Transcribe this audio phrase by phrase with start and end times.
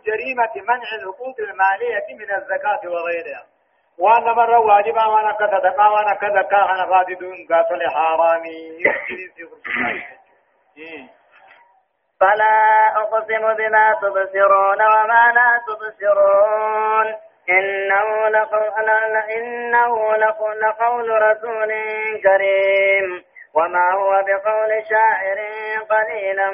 [0.00, 3.46] جريمة منع الحقوق المالية من الزكاة وغيرها.
[3.98, 8.84] وأن مرة واجبة وأنا كصدقة وأنا كزكاة أنا فاسدون قاتل حرامي.
[12.20, 17.14] فلا أقسم بما تبصرون وما لا تبصرون.
[17.50, 18.90] إنه لقول,
[19.36, 21.72] إنه لقول رسول
[22.22, 23.24] كريم.
[23.54, 25.38] وما هو بقول شاعر
[25.90, 26.50] قليلا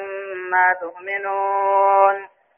[0.51, 2.32] ما تؤمنون.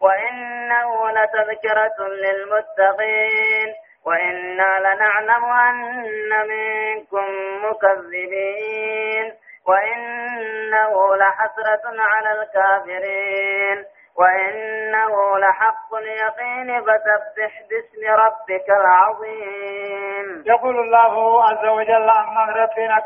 [0.00, 3.74] وإنه لتذكرة للمتقين
[4.06, 7.26] وإنا لنعلم أن منكم
[7.64, 9.34] مكذبين
[9.66, 13.84] وإنه لحسرة على الكافرين
[14.16, 20.42] وإنه لحق اليقين فسبح باسم ربك العظيم.
[20.46, 23.00] يقول الله عز وجل عن مغرتنا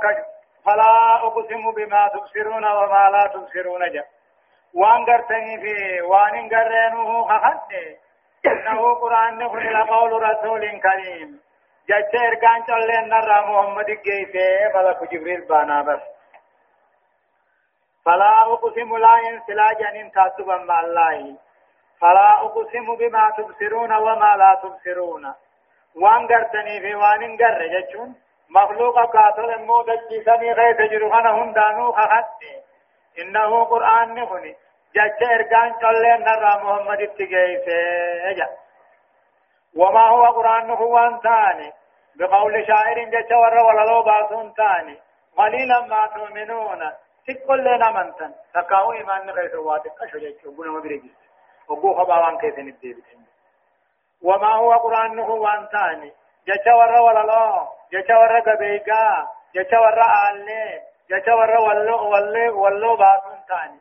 [0.66, 4.06] فلا أقسم بما تبصرون وما لا تبصرون جاء
[4.75, 7.72] وان قرتني في وان قرنوه خخد
[8.47, 11.41] إنه قرآن نقول لقول رسول كريم
[11.89, 16.00] جاء إرقان چلين نرى محمد جيسي فلك جبريل بانا بس
[18.05, 21.36] فلا أقسم لا ينسلا جنين تاتبا مع الله
[22.00, 25.34] فلا أقسم بما تبصرون وما لا تبصرون
[25.97, 28.14] وان قرتني في وان قر جتشون
[28.50, 32.25] مخلوق قاتل موت جسمي غيث جرغنا هندانو خخد
[33.18, 34.54] إنه قرآن نقول
[34.94, 38.46] جاء إرقان چلين نرى محمد اتقيسي
[39.76, 41.72] وما هو قرآن هو أنتاني.
[42.16, 44.98] بقول شاعر جاء ور ولا لو باسون تاني.
[45.36, 46.92] قليلا ما تؤمنون.
[47.26, 51.16] تقول لنا منتن تكاو إيمان غير واتك أشو جاء بنا ما بريجيس
[51.69, 53.26] وقو خباوان كيسن الديبتين
[54.22, 56.12] وما هو قرآن هو أنتاني.
[56.47, 62.97] جاء ور ولا لو جاء ور قبيقا جاء ور آلي جاء ور ولو ولو ولو
[62.97, 63.81] باسون تاني.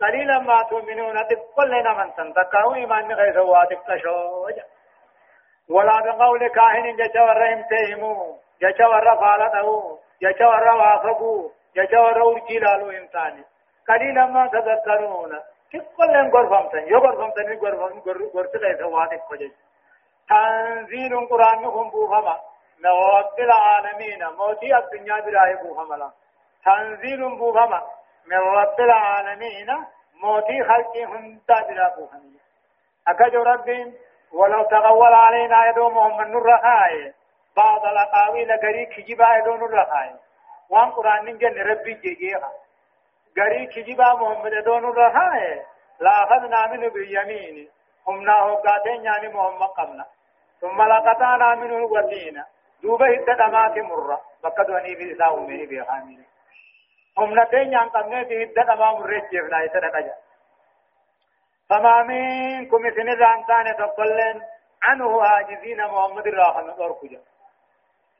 [0.00, 4.56] قليلا ما تؤمنون تقول لنا من تنتقوا إيمان غير واتك تشوج
[5.70, 13.44] ولا بقول كاهن جشور امتهموا جشور فالته جشور وافقوا جشور ورجلالو امتاني.
[13.88, 15.32] قليلا ما تذكرون.
[15.72, 17.98] تقول لنا غرفمتن يو غرفمتن غرفم
[18.34, 19.52] غرفت غير واتك فجج
[20.28, 22.40] تنزيل قرآن هم بوفما.
[22.84, 26.12] رب العالمين موتي الدنيا براي بوفما
[26.64, 27.82] تنزيل بوفما
[28.26, 29.66] من رب العالمين
[30.22, 32.42] موتي خلقي هنتا بلا بوهنية
[33.08, 33.92] أكجو رب
[34.32, 37.14] ولو تغول علينا يدومهم من نور رخاي.
[37.56, 40.10] بعض الأقاويل قريب كجبا يدو نور رخاي.
[40.70, 42.52] وان قرآن نجن ربي جيجيها.
[43.36, 45.62] قريب كجبا محمد يدو نور رخاي.
[46.00, 47.68] لا أخذنا منه باليمين.
[48.08, 50.06] هم ناهو قاتين يعني محمد قبنا
[50.60, 52.42] ثم لقطعنا منه الوتين
[52.82, 54.20] دوبه الدمات مرة.
[54.42, 56.31] فقدوني في إساء في خامين
[57.18, 57.78] هم نتين
[58.24, 60.12] في الدد ما مرجف لا يتدقى
[61.70, 64.42] فما منكم سن الرانتان تقلن
[64.82, 67.20] عنه عاجزين محمد الراحل ورقجا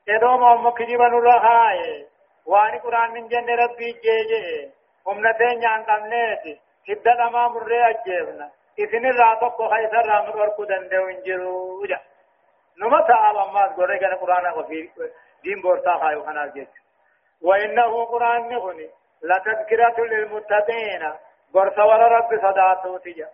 [0.09, 2.07] ادو محمد كجبن الرحاي
[2.47, 4.71] واني قرآن من جن ربي جيجي
[5.07, 5.61] هم نتين
[6.85, 12.01] في الدد ما مرجفنا إذن الراتق خيسر رامر ورقدن دو انجرو جا
[12.79, 14.91] نمتا آبا مات قرآن قرآن وفي
[15.43, 16.83] دين بورتا خايو خنا جيجي
[17.43, 18.91] وإنه قرآن نغني.
[19.23, 21.13] لتذكرة للمتقين.
[21.55, 23.29] ورى رب صداتو تجا.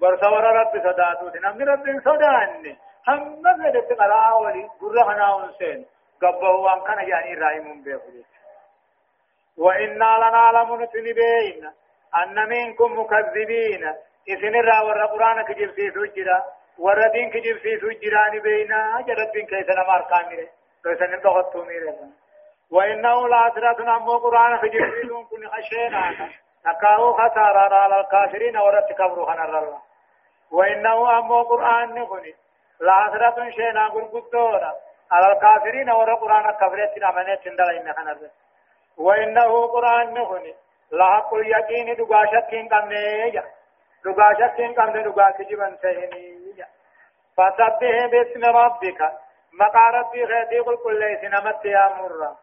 [0.00, 2.76] قرص ورى رب صداتو نمني رب صداني.
[3.08, 5.86] هم مزلت قراء ولي قرى خنا ونسين
[6.22, 8.24] قبه وان كان يعني رايمون بيخلي
[9.58, 11.70] وإنا لنعلم نتنبين
[12.22, 13.94] أن منكم مكذبين.
[14.28, 16.44] إذن الرا ورى قرآن كجب في سجرا
[16.78, 20.48] ورى دين كجب في سجران بينا جرد بين كيسنا ماركامي
[20.84, 21.94] كيسنا تغطو ميرا
[22.72, 26.30] وإنه لعسرة أمو قرآن في جبريل كن خشينا
[26.64, 29.78] تكاو خسارة على الكافرين ورد كبروا خنا الله.
[30.52, 32.34] وإنه أمو قرآن نكني
[32.80, 34.74] لعسرة شينا قرقدونا
[35.12, 38.30] على الكافرين ورد قرآن كفرت أمنت تندل إن خنا
[38.98, 40.54] وإنه قرآن نكني
[40.92, 43.44] لحق اليقين دقاشت كين قمنيجا
[44.04, 46.66] دقاشت كين قمن دقاك جبن سهنيجا
[47.36, 49.00] فسبه باسم ربك.
[49.60, 52.36] مقا ربي خيتي قل كل ليس نمت يا مرة.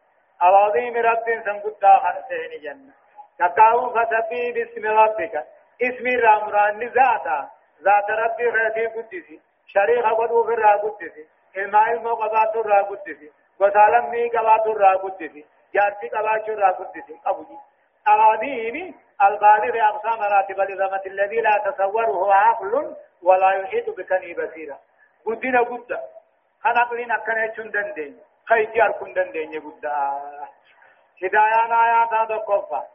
[0.44, 2.94] العظيم رب سنقدا حسين جنة.
[3.39, 5.44] تقاو فسبي باسم ربك.
[5.81, 7.50] اسم رامران ذاتا
[7.84, 9.39] ذات ربي غيثي قدسي.
[9.68, 11.25] شريخ قدو فرا قدسي.
[11.57, 17.60] ilmaa ilmoo qabaatu irraa guddisi gosa lammii qabaatu irraa guddisi jaartii qabaachuu irraa guddisi qabu
[18.07, 24.78] أراضين البالغ أقصى مراتب الإضافة الذي لا تصوره عقل ولا يحيط بكني بصيرا.
[25.25, 26.00] قدنا قد
[26.63, 27.72] خنا قلنا كان يشون
[28.49, 29.85] دندين خيجار كن دندين قد
[31.23, 32.88] هدايان آيات هذا كفا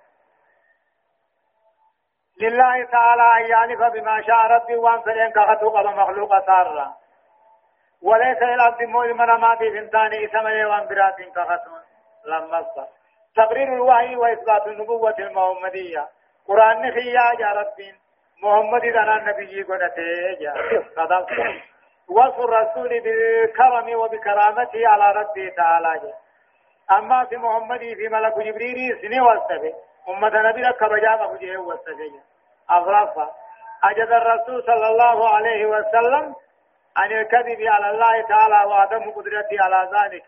[2.41, 6.95] لله تعالى أن يعرف بما شاء ربي وان فلين كخطوق مخلوق سارا
[8.03, 11.83] وليس الأرض مؤمنا ما في فنتان إسمه وان برات كخطوق
[12.25, 12.89] لما الصف
[13.37, 16.09] تقرير الوحي وإثبات النبوة المحمدية
[16.49, 17.79] قرآن نخيا يا رب
[18.43, 20.03] محمد أنا النبي قنته
[20.41, 20.55] يا
[20.97, 21.27] صدق
[22.17, 26.13] وصف الرسول بالكرم وبكرامته على ربه تعالى.
[26.99, 29.75] أما في محمد في ملك جبريل سني وصفه
[30.09, 32.13] أمة نبي لك بجاب أبو وصفه
[32.71, 33.31] أغرفة
[33.85, 36.35] أجد الرسول صلى الله عليه وسلم
[36.97, 40.27] عن الكذب على الله تعالى وعدم قدرته على ذلك.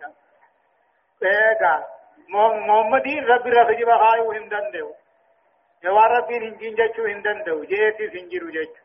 [1.23, 1.87] إيه
[2.29, 4.95] محمد ربي رفجي بخايو هندن دو
[5.85, 8.83] يوا ربي هنجين جچو هندن دو جيتي سنجيرو جچو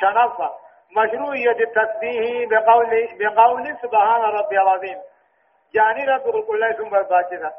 [0.00, 0.67] شنفة.
[0.96, 4.98] مشروعية التسبيح بقول بقول سبحان ربي العظيم.
[5.74, 7.52] جاني رب كل ثم الباطنة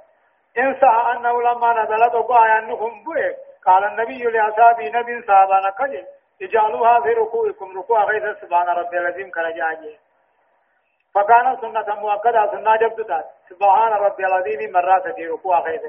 [0.58, 3.36] إن صح أنه لما نزلت وقع أنهم بوئ.
[3.66, 6.06] قال النبي لأصحابه نبي صحابنا كجل
[6.42, 7.80] اجعلوها في ركوعكم.
[7.80, 10.00] ركوع غير سبحان ربي العظيم كرجاجي
[11.16, 15.82] فكان سنة مؤكدة سنة جبدت سبحان ربي العظيم مرات في ركوع خير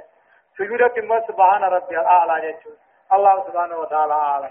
[0.58, 2.76] سجودة ما سبحان ربي الأعلى جل
[3.12, 4.50] الله سبحانه وتعالى أعلم.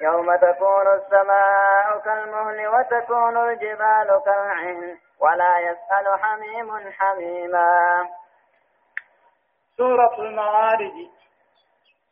[0.00, 8.08] يوم تكون السماء كالمهل وتكون الجبال كالعهن ولا يسأل حميم حميما.
[9.76, 10.92] سورة المعارج.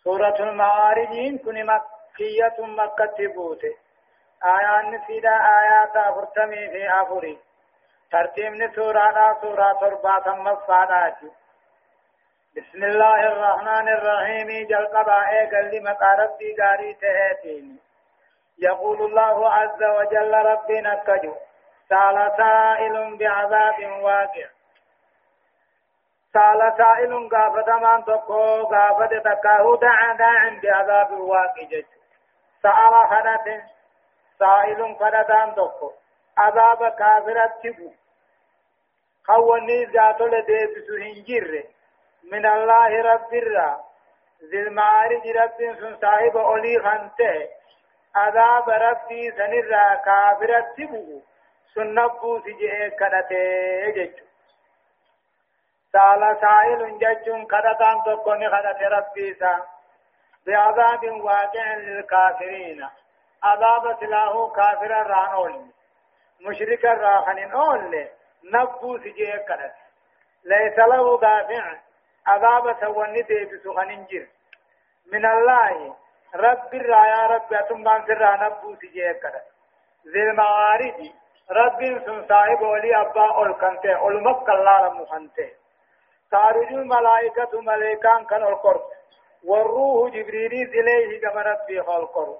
[0.04, 3.74] سورة المعارج كن مكية مكة بوته
[4.44, 7.38] آيات نسيدا آيات أفرتمي في أفري.
[8.12, 11.18] ترتيب سورة سورة تربة مصفادات
[12.56, 14.66] بسم الله الرحمن الرحيم.
[14.68, 17.78] جل قبائي قل مقارب دي غاري تهاتين
[18.58, 21.34] يقول الله عز وجل ربنا كجو
[21.88, 24.46] سأل سائل بعذاب واقع.
[26.32, 31.86] سأل سائل غافة من تقو غافة تكاهو دعا داعا بعذاب الواقع جج
[32.62, 33.62] سأل خدت
[34.38, 35.92] سائل خدتان تقو.
[36.38, 37.92] عذاب كافرة تبو.
[39.26, 41.77] خواني ذات لديبسو هنجر
[42.22, 43.80] من الله رب الرا.
[44.50, 47.48] ذي المعارج رب سن صاحب أولي خانته
[48.14, 51.22] عذاب ربي سنرا كافرة تبو
[51.74, 54.20] سنبو سجئ كدته جج
[55.92, 59.66] سال سائل ججون كدتان تكوني خدت ربي سا.
[60.46, 62.88] بعذاب واقع للكافرين.
[63.42, 65.66] عذاب سلاه كافر رانول
[66.40, 68.08] مشرك راخن أول
[68.44, 69.74] نبو سجيه كدت
[70.44, 71.87] ليس له دافع.
[72.30, 74.26] عذاب سواني ديبس خننجر
[75.12, 75.94] من الله
[76.34, 79.46] رب الرايا رب أتمان سر نبو سجيه كدت
[80.12, 80.98] ذي المعارج
[81.50, 85.50] رب سن صاحب ولي أبا أول كنته أول مكلا مخنته.
[86.30, 88.84] تعرج الملائكة ملائكان كان القرب
[89.44, 92.38] والروح جبريل إليه كما ربي القرب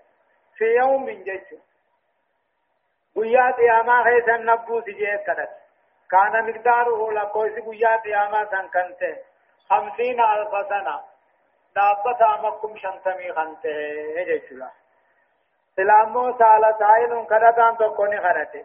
[0.57, 1.49] في يوم من جيش
[3.17, 5.51] قيات ياما خيسا نبو سجيت كانت
[6.11, 9.03] كان مقداره لقوس قيات ياما سن كنت
[9.71, 11.01] خمسين ألف سنة
[11.77, 14.71] دابة أمكم شنتمي خنته جيش الله
[15.77, 18.65] سلامو سالة سائل كدتان تكوني خنته.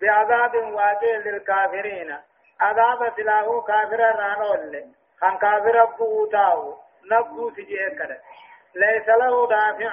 [0.00, 2.18] بعذاب واقع للكافرين.
[2.60, 4.84] عذاب سلاهو كافر رانول
[5.20, 6.78] خان كافر بوتاو
[7.12, 8.20] نبو سجيه كده.
[8.74, 9.92] ليس له دافع.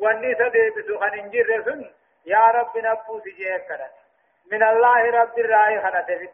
[0.00, 1.90] واني سديبسو خان انجر سن
[2.26, 3.90] يا رب نبو سجيه كده.
[4.52, 6.28] من الله رب الرائي خانته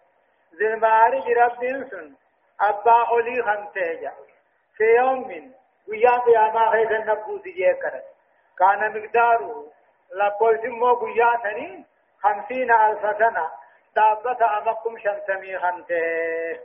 [0.59, 2.15] ذي المعارج رب سن
[2.61, 4.11] أبا أولي خانته
[4.77, 5.53] في يوم
[5.89, 8.03] ويا قياما خيث نبو سجيه كده
[8.59, 9.67] كان مقداره
[10.15, 11.85] لقل سمو قيا ثنين
[12.23, 13.51] خمسين ألف سنة
[13.97, 16.61] دابة أمكم شمسمي خنته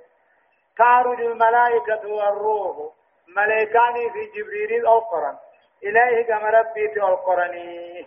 [0.78, 2.94] تعرج الملائكة والروح
[3.28, 5.38] ملائكاني في جبريل القرآن
[5.84, 8.06] إليه كما ربي في القرآن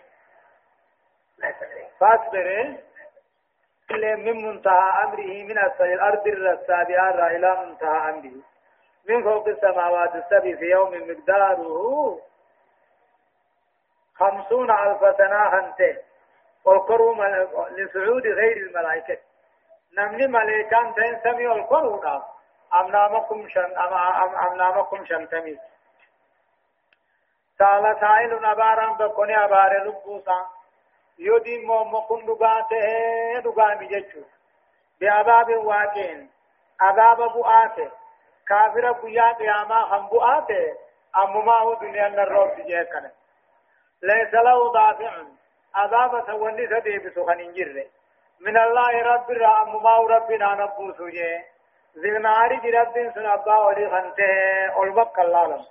[3.91, 8.41] من منتهى أمره من أسفل الأرض السابعة إلى منتهى أمره.
[9.09, 12.19] من فوق السماوات السبع في يوم مقداره
[14.15, 15.97] خمسون ألف سنة هنته.
[16.65, 17.15] والقروا
[17.69, 19.17] لسعود غير الملائكة.
[19.97, 22.21] نمني ملائكان تين سمي والقروا
[22.73, 25.57] أم نامكم شن أم, أم, أم نامكم شنتمي
[27.59, 29.71] سأل سائل أبارا بكوني أبار
[31.19, 34.21] لبوسا يودي مو مكن دغاته دغامي جچو
[35.01, 36.29] بعذاب واقين
[36.81, 37.91] عذاب بؤاته
[38.47, 40.77] كافر بيا قياما هم بؤاته
[41.17, 43.11] أمما هو دنيا الروب جيكنا
[44.01, 45.23] ليس له دافع
[45.75, 47.85] عذاب سوني سدي بسخن جره
[48.39, 51.41] من الله رب الرحم ما ربنا نبوسو جي
[51.97, 55.65] ذناري جرب سن أبا ولي خنته أولبك الله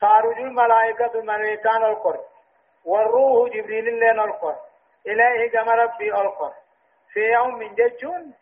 [0.00, 2.20] خارج الملائكة ملائكان القر
[2.84, 4.56] والروح جبريل اللين القر
[5.06, 6.52] إليه كما ربي القر
[7.12, 8.34] في يوم من ججون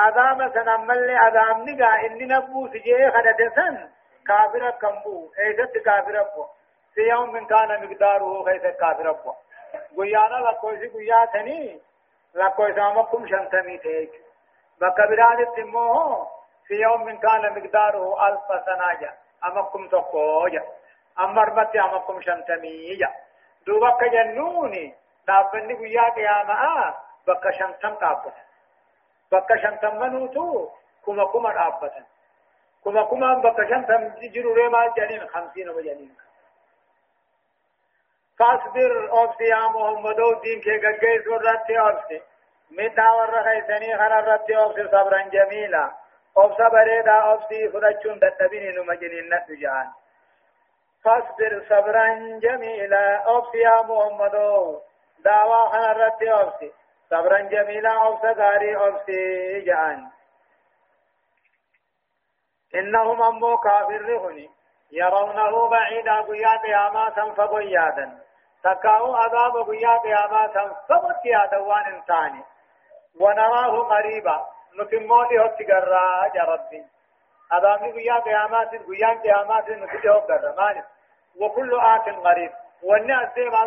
[0.00, 3.90] أدام سنمل أدام نقا إني نبو سجيه خدت سن
[4.26, 6.46] كافر كمبو إيجت كافر أبو
[6.94, 9.32] في يوم من كان مقداره خيس كافر أبو
[9.98, 11.80] قيانا لكويسي قياتني
[12.34, 14.08] لكويسا مكم شنتمي تيج.
[14.80, 16.28] بكبران التموه
[16.66, 19.12] في يوم من كان مقداره ألف سنة
[19.44, 20.64] أمكم تقوجا.
[21.18, 22.98] أمر أمكم شنتمي
[23.66, 24.94] دوبك جنوني.
[25.26, 26.94] Dhaabbanni guyyaa qiyaamaa
[27.26, 28.44] bakka shantam dhaabbatan
[29.30, 30.44] bakka shantammanuutu
[31.04, 32.06] kuma kuma dhaabbatan
[32.82, 34.02] kuma kumaan bakka shantam
[34.36, 36.16] jiruree maal jedhaniin hamsiin oma jedhaniin
[38.38, 42.22] فاصبر أوبسي يا محمد دين كي غغيس ورتي أوبسي
[42.70, 45.84] متا ور خيسني خنا رتي أوبسي صبرا جميلا
[46.38, 49.88] أوبسا بريدا أوبسي فرچون دتبيني نمجنين نسجان
[51.04, 52.06] فاصبر صبرا
[52.42, 54.34] جميلا أوبسي يا محمد
[55.24, 56.72] دعوى خنا رتي أوبسي
[57.10, 60.10] صبرا جميلا أوبسا غاري أوبسي جان.
[62.74, 64.50] إنهم أمو كافر هني
[64.92, 68.18] يرونه بعيدا قيا قياما تنفق يادا
[68.64, 72.44] تكاو عذاب قيا قياما تنفق يادا وان انساني
[73.20, 74.46] ونراه قريبا
[74.78, 76.84] نتموتي هو تقرى يا ربي
[77.52, 79.10] عذاب قيا قيامات قيا
[81.40, 82.52] وكل آت قريب
[82.82, 83.64] والناس ما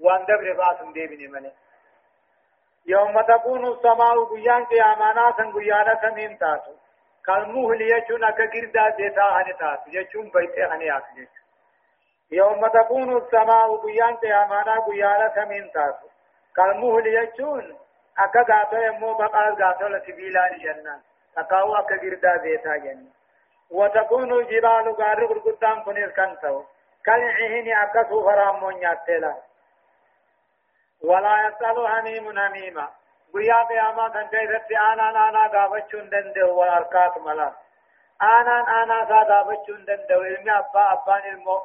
[0.00, 1.52] وان دبر باسم دي بني مني.
[2.86, 6.72] يوم تكون السماء قيان قيامانا سن قيانا سمين تاسو
[7.26, 11.28] كالمهل يجون اكا قردا ديتا هني تاسو يجون بيتي هني آسجي
[12.30, 16.06] يوم تكون السماء قيان قيامانا قيانا سمين تاسو
[16.56, 17.76] كالمهل يجون
[18.18, 21.00] أكا غاتو يمو بقال غاتو لسبيلان جنة
[21.38, 23.10] اكاو أكا قردا ديتا جنة
[23.70, 26.62] وتكون الجبال غارق القدام كنير كنتو
[27.04, 29.34] كالعهن أكا سوفرام مون ياتلا
[31.04, 32.86] ولا يسأل حميم حميما
[33.34, 37.52] گویا قیاما کن کیفت آنا آنا گافتشون دنده والارکات ملا.
[38.20, 41.58] آنا آنا سا گافتشون دنده علمی أبا أبان علمو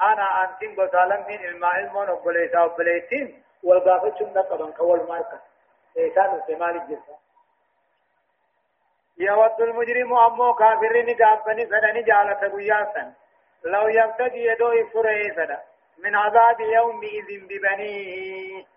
[0.00, 5.40] آنا آنتين بسالم من علما علمون وبليسا وبليسين والگافتشون دقبن كوال ماركا.
[5.98, 7.16] إيسان استعمال الجسا
[9.18, 13.12] يود المجرم أمو كافرين جابني فدني جالة قياسا
[13.64, 15.58] لو يبتدي يدو فريسا
[15.98, 18.75] من عذاب يومئذ ببنيه.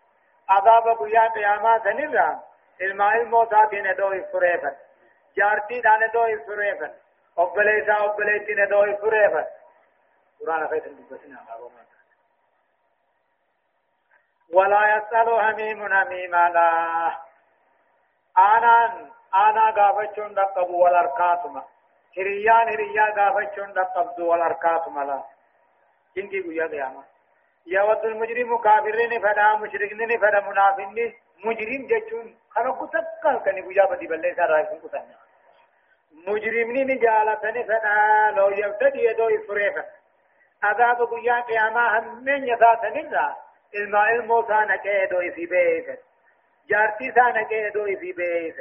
[0.49, 2.39] عذاب قيا قياما سنرا
[2.81, 4.75] الماء الموتا بين دو فريفا
[5.37, 6.93] جارتي دان دو فريفا
[7.37, 9.45] أبليسا أبليتين دو فريفا
[10.39, 11.39] قرآن خيط بسنا
[14.53, 16.69] ولا يسأل حميم حميما لا
[18.37, 21.63] آنان آنا غافتشون دقبو والاركاتما
[22.17, 25.23] هريان هريا غافتشون دقبو والاركاتما لا
[26.15, 27.03] جنكي قيا قياما
[27.67, 31.13] يود المجرم كافرين فدا مشركين فدا منافقين.
[31.45, 35.05] مجرم جچون خنا كتكل كني بوجا بدي بلله سارا كتن
[36.27, 39.85] مجرمين جالتني فدا لو يبتدي يدو يفريفا
[40.63, 43.35] عذاب قيا قياما هم من يثاتني ذا
[43.75, 45.99] الماء الموسى نكيدو يسيبيت
[46.69, 48.55] جارتي سا نكيدو يسيبيت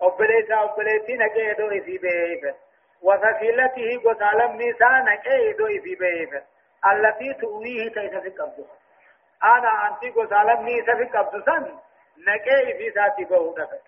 [0.00, 2.54] أبليسا أبليتي نكيدو يسيبيت
[3.02, 6.42] وفصيلته قتالم نيسا نكيدو يسيبيت
[6.86, 8.66] التي تؤويه كيف في قبضه
[9.44, 11.78] أنا أنتي قسالم نيسا في قبضه سن.
[12.28, 13.80] نكي في ذاتي بهودك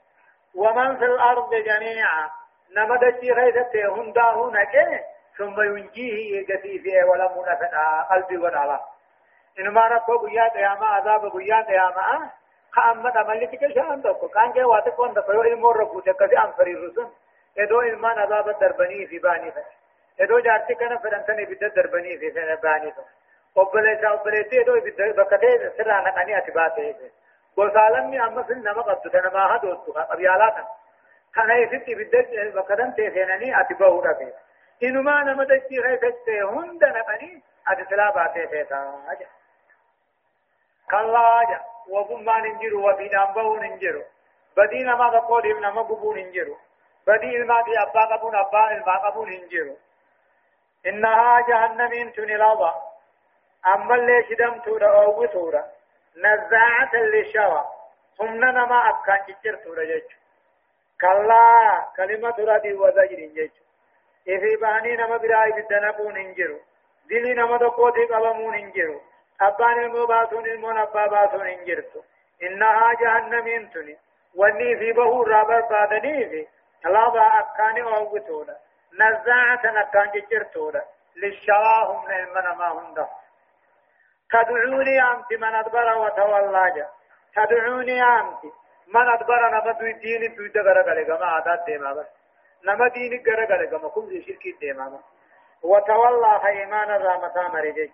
[0.54, 2.30] ومن في الأرض جميعا.
[2.76, 5.00] نمدجي خيثة هنداه نكي.
[5.38, 8.80] ثم ينجيه يجتي فيه ولا منفع قلبي ولا
[9.58, 12.30] إنما ربو قيا قياما عذاب قيا قياما
[12.70, 17.08] خامد عملتك شان دوكو كان جاء واتك وان دفعو علم ورقو تكذي أنفري رسن.
[17.58, 19.83] إدو إلمان عذاب الدربني في باني فتح
[20.20, 23.02] ادو جارتي کنه فرنتنی بيد دربني في سنه باني تو
[23.62, 24.76] obboleessa obboleettii edoo
[25.16, 27.10] bakka ta'e sirraa naqanii ati baatee
[27.56, 30.66] gosaalamni amma sin nama qabdu ta namaa hadoottu qabyaalaa kan
[31.36, 34.26] kana isitti ibidda bakka dantee seenanii ati bahuu dhabe
[34.80, 39.32] inumaa nama dachii keessatti hunda naqanii ati silaa baatee feetaa jedha
[40.86, 44.04] kallaa jedha wagummaan hin jiru wabiidhaan bahuun hin jiru
[44.56, 46.58] badii nama tokkootiif nama gubuun hin jiru
[47.06, 48.68] badii ilmaatiif abbaa qabuun abbaa
[50.84, 52.74] qabuun hin jiru innahaa jahannamiin tuni laba
[53.62, 55.64] ammallee shidamtuudha oowwituudha
[56.14, 57.66] nazaacatan lishawa
[58.18, 60.16] humna nama akkaan ciccirtuudha jechu
[60.96, 63.62] kallaa kalimatu radii wazajrin jechu
[64.24, 66.60] ifi bahanii nama biraa ibidda naquun hin jiru
[67.08, 69.02] dilii nama tokkootii qabamuun hin jiru
[69.38, 72.04] abbaan ilmoo baasuun ilmoon abbaa baasuun hin jirtu
[72.40, 73.98] innahaa jahannamiin tuni
[74.36, 74.70] wanni
[79.76, 80.80] akkaan ciccirtuudha
[81.14, 83.08] lishawaa humna ilma namaa hunda
[84.34, 86.88] تدعوني أنت من أدبر وتولى جا
[87.34, 88.42] تدعوني أنت
[88.94, 90.48] من أدبر نما دوي دين دوي
[91.18, 92.06] ما عادات ديما بس
[92.64, 95.04] نما دين غرا غلغا ما كل شرك ديما بس
[95.62, 97.90] وتولى خيمان الرامتا مريج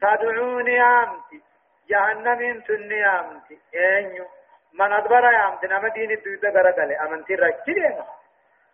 [0.00, 1.42] تدعوني أنت
[1.88, 4.26] جهنم تني أنت أنيو.
[4.72, 8.06] من أدبر أنت نما دين دوي أمنتي ركيدنا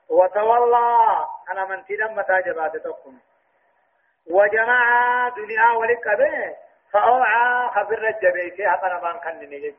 [0.09, 1.26] وتولى.
[1.50, 3.21] أنا من تيرم متى جبات تقوم.
[4.30, 6.56] وجمع دنيا ولقبه
[6.92, 9.75] فأوعى خبر الجبيتي حقنا ما كان نجد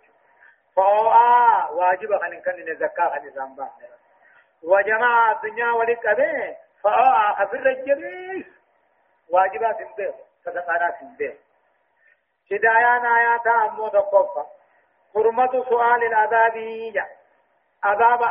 [0.75, 3.69] فأوعى واجب خن كان نزكاة زنبا
[4.63, 8.47] وجمع الدنيا ولقبه فأوعى خبر الجبيت
[9.29, 10.13] واجبات سنبه
[10.45, 11.37] صدقانا سنبه
[12.51, 14.43] هدايان آيات أمو تقفى
[15.13, 16.57] حرمة سؤال العذاب
[17.83, 18.23] عذاب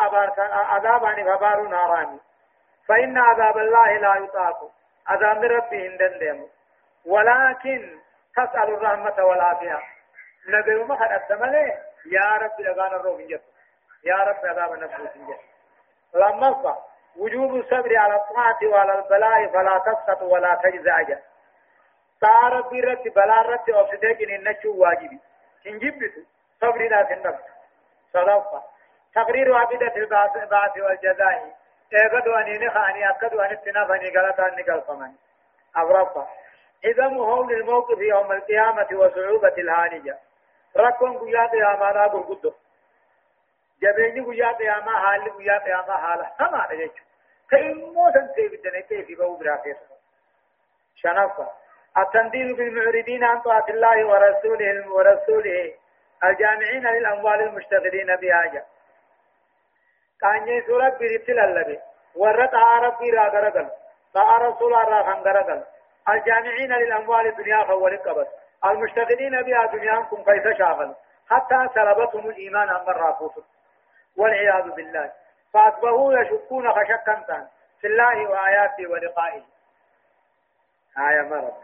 [0.49, 2.19] عذاب عن غبار ناراني.
[2.89, 4.71] فإن عذاب الله لا يطاق.
[5.07, 6.49] عذاب ربي هندن ديمو.
[7.07, 7.99] ولكن
[8.37, 9.79] تسأل الرحمة والعافية.
[10.49, 11.79] نبي ما خد الدمله
[12.13, 13.43] يا رب لغانا الروح جت
[14.05, 15.41] يا رب عذاب نفسه جت
[16.15, 16.77] لما
[17.17, 21.03] وجوب الصبر على الطاعة وعلى البلاء فلا تسقط ولا تجزع
[22.21, 25.21] تا ربي رت بلا رت أفسدك إن نشو واجبي.
[25.67, 26.13] إن جبت
[26.61, 27.45] صبر لا النفس
[28.13, 28.63] صدفة
[29.15, 31.57] تقرير عبدة البعث والجزاء.
[31.93, 35.13] ايغدو اني نخاني اكدو ان تنافني غلطا نقل فمن
[35.77, 36.27] أغرفة
[36.85, 40.19] إذا مهول الموقف يوم القيامة وصعوبة الهانية
[40.77, 42.53] ركون قيا قياما را برقدو
[43.83, 46.27] جبيني قيا قياما حال قيا قياما حال.
[46.41, 46.91] هما نجيش
[47.51, 49.77] كإمو سنسي بدنا كيف بو برافيس
[50.97, 51.49] شنفة
[51.99, 55.75] التنديل بالمعرضين عن طاعة الله ورسوله ورسوله.
[56.25, 58.65] الجامعين للأموال المشتغلين بها
[60.23, 61.81] قاني سورة بريتل اللبي
[62.17, 63.69] ورد ربي را غرغل
[64.15, 65.63] طاع رسول را غرغل
[66.09, 68.27] الجامعين للأموال الدنيا فول قبل
[68.65, 70.95] المشتغلين بها دنياكم كيف شاغل
[71.31, 73.33] حتى سلبتهم الإيمان أمر رافوس
[74.17, 75.13] والعياذ بالله
[75.53, 77.47] فأصبحوا يشكون خشكا
[77.81, 79.43] في الله وآياته ولقائه
[80.99, 81.55] آية مرض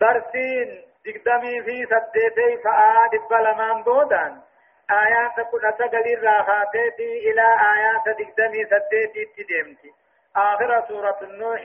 [0.00, 4.40] درسين دقدمي في سديتي فآد بلمان بودان
[4.90, 6.88] آيات كل سجل الراحاتي
[7.30, 9.90] إلى آيات دقدمي سديتي تدمتي.
[10.36, 11.62] آخر سورة النوح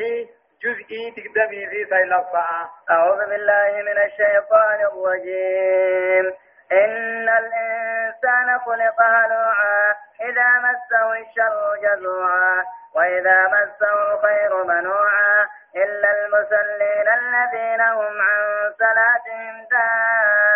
[0.63, 6.33] جزئي تقدمي في سيلفة أعوذ بالله من الشيطان الرجيم.
[6.71, 17.81] إن الإنسان خلق هلوعا إذا مسه الشر جزوعا وإذا مسه الخير منوعا إلا المصلين الذين
[17.81, 19.67] هم عن صلاتهم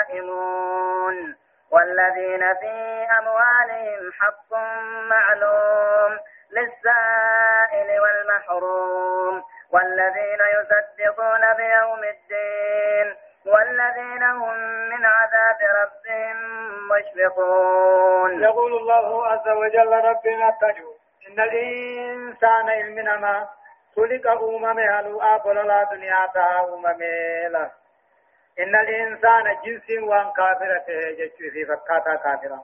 [0.10, 1.33] دائمون.
[1.74, 2.74] والذين في
[3.20, 4.52] أموالهم حق
[5.10, 6.20] معلوم
[6.52, 14.58] للسائل والمحروم والذين يصدقون بيوم الدين والذين هم
[14.90, 16.38] من عذاب ربهم
[16.92, 18.44] مشفقون.
[18.44, 20.90] يقول الله عز وجل ربنا تجو
[21.28, 23.50] إن الإنسان علمنا
[23.96, 26.86] خلق أمم هلو آبل لا دنيا تها أمم
[27.52, 27.70] لا
[28.60, 30.86] إن الإنسان جنس وان كافرة
[31.18, 32.64] جتشو في فكاتا كافرة.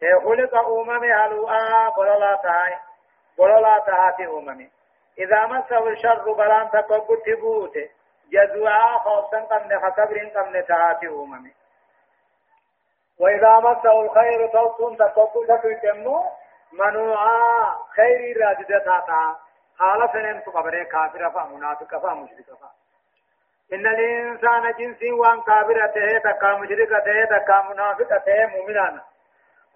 [0.00, 2.82] خلق أمم هلو آبل لا تها
[3.38, 4.70] بل لا تها في أمم
[5.18, 7.88] إذا مسه الشر بلان تقبل تبوته
[8.32, 11.52] جزوعا خوفا قمن خكبر قمن تها في أمم
[13.18, 16.24] وإذا مسه الخير توصن تقبل تكتمو
[16.72, 19.36] منوعا خير راجدتا
[19.78, 22.70] حال سنن تقبره كافر فمنافق فمشرك فا.
[23.72, 29.00] إن الإنسان جنس وان كافر ته تكا مشرك ته تكا منافق ته مؤمنان.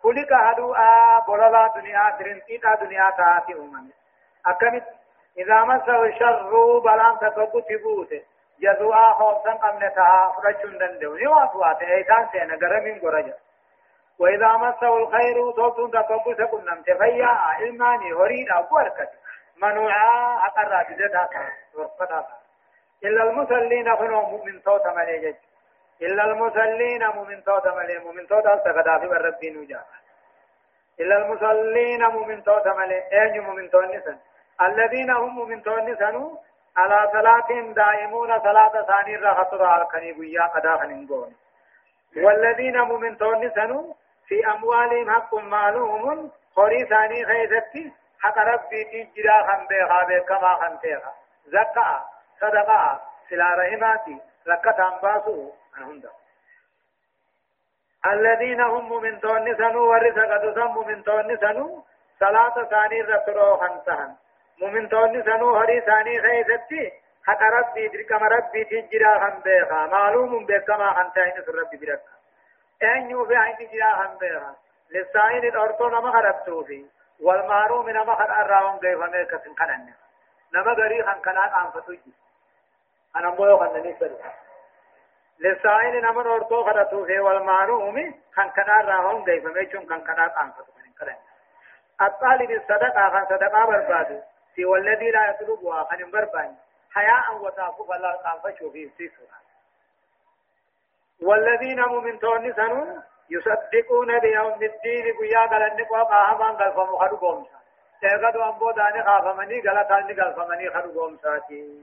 [0.02, 3.90] خلق هدو آ بولا دنيا ترنتي تا دنيا تاتي أمم.
[4.46, 4.84] أكمت
[5.38, 8.22] إذا مسه الشر بلان تكبت بوته
[8.60, 11.16] جزوء خوفا قمنتها فرجون دندو.
[11.16, 13.34] نواتوات إيتان سينا قرمين قرجا
[14.18, 16.82] وإذا مسه الخير صوت تكبت كنم.
[16.82, 19.10] تفيا علماني هريد أبو أركت
[19.56, 22.43] منوعا أقرى بذاتها ورفتها
[23.04, 25.34] إلا المسلين هنو مؤمن توت مليجج
[26.02, 29.82] إلا المسلين مؤمن توت ملي مؤمن توت أستغدا في الرب نجا
[31.00, 34.18] إلا المسلين مؤمن توت ملي أين مؤمن توت نسن؟
[34.62, 36.38] الذين هم مؤمن توت نسنو
[36.76, 41.34] على صلاتهم دائمون صلاة ثاني راحة على كنيبيا قدا خننقون
[42.16, 43.96] والذين مؤمن توت نسنو
[44.28, 51.12] في أموالهم حق معلوم خوري ثاني خيزتي حق ربي تجرا خم بيخا كما خم تيخا
[51.46, 52.13] زكاة.
[52.40, 56.10] صدقة سلا رحماتي ركة أنباسو هندا
[58.06, 61.84] الذين هم من تون سنو ورث قد سموا من تون سنو
[62.20, 64.16] صلاة ثاني رسولو خنسهن
[64.60, 66.92] مؤمن تون سنو هري ثاني خيستي
[67.26, 72.14] حق ربي دركم ربي تجرا خن بيخا معلوم بكما في ربي بركا
[72.82, 74.54] أن يوفي عين تجرا خن بيخا
[74.90, 76.86] للسائل الأرطو نما خربتو في
[77.20, 79.92] والمعروم نما خر أراهم كيف ميكا سنخنن
[80.54, 81.92] نما غري خن كنات آنفتو
[83.16, 84.18] أنا مو خنني فلو
[85.38, 90.92] لسائل نمن أرتو خدتو في والمعلوم كان كنا راهم جاي فميشون كان كنا أنفتو من
[91.00, 91.16] كلام
[92.02, 94.24] الطالب الصدقة كان صدقة برباد
[94.54, 96.56] في والذي لا يطلبها كان بربان
[96.94, 99.38] حياء وتعفف الله أنفشوا في سيسرا
[101.22, 107.58] والذين من توني سنون يصدقون بيوم الدين قيا قلن قوقا همان قلفم خدو قومسا
[108.00, 111.82] تيغدو أنبو داني خافمني قلتاني قلفمني خدو قومساتي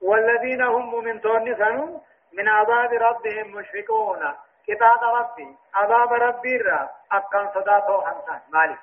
[0.00, 2.00] والذين هم من تون سنو
[2.32, 4.34] من عذاب ربهم مشفقون.
[4.66, 8.78] كتاب ربي عذاب ربي را أكن صداته حمسان مالك.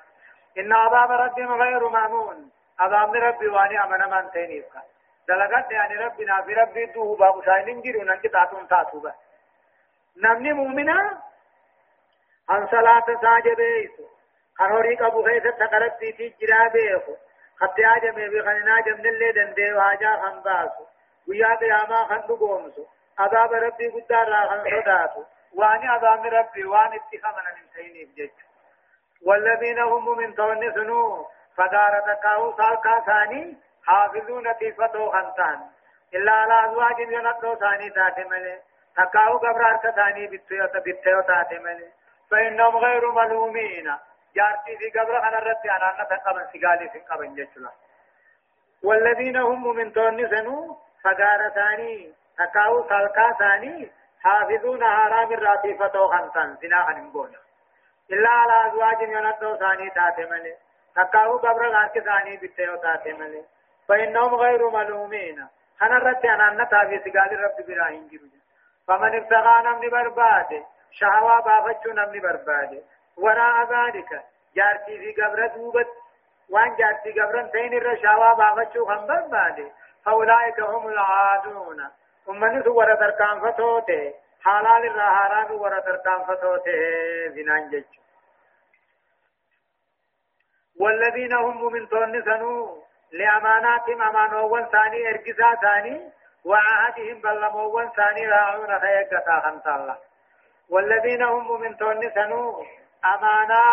[0.58, 2.50] إن عذاب ربهم غير مأمون.
[2.80, 4.72] عذاب ربي واني أمنا من تينيفك
[5.28, 9.14] دلقت يعني ربنا في ربي دوه باقو شاينين جيرو ننك تاتون تاتوبة
[10.16, 11.18] نمني مؤمنا؟
[12.48, 14.04] عن صلاة ساجبيسو
[14.58, 17.12] qabu keessatti qalabbiitii jiraa beeku
[17.60, 20.88] hatti ajame fi kan hin ajamnillee dandee waajaa kan baasu
[21.28, 22.86] ويا قياما خن دغومسو
[23.18, 28.30] عذاب ربي قدار خن صداتو واني عذاب ربي وان اتخامنا من سيني بجج
[29.26, 35.60] والذين هم من تون سنو فدار تقاو سالكا ثاني حافظون تيفتو خنتان
[36.14, 38.58] إلا على أزواج ينقو ثاني تاتي ملي
[38.96, 41.88] تقاو قبرار ثاني بتيو بتيو تاتي ملي
[42.30, 43.94] فإنهم غير ملومين
[44.36, 47.70] جارتي في قبر أنا رتي أنا أنا تقبل سقالي في قبل جيشلا
[48.82, 50.16] والذين هم من تون
[51.04, 53.90] فقار ثاني تكاو سالكا ثاني
[54.22, 57.36] حافظون حرام الراتي فتو خنطان زنا خنمبون
[58.10, 60.54] إلا على أزواج ينطو ثاني تاتي
[60.96, 63.44] تكاو قبر غانك ثاني بتيو تاتي ملي
[63.88, 65.46] فإنهم غير ملومين.
[65.80, 68.28] خنا رتي أنا نتا في سقال رب براهين جرو
[68.88, 72.82] فمن ابتغى نمني برباد شهوة بافتشو نمني برباد.
[73.16, 74.22] وراء ذلك
[74.56, 75.88] جارتي في قبر دوبت
[76.50, 79.72] وان جارتي قبرن تين الرشاوة بافتشو خم برباد.
[80.08, 81.90] فأولئك هم العادون.
[82.28, 86.78] أمني سورة تركان فتوته حلال الرهاران ورة تركان فتوته
[87.28, 87.84] زنان جج
[90.80, 96.12] والذين هم من طن سنو لأماناتهم أمانوان ثاني إرقسا ثاني
[96.44, 99.98] وعهدهم بلموان ثاني راعون خيقتا خمس الله
[100.68, 102.64] والذين هم من طن سنو
[103.04, 103.64] أمانا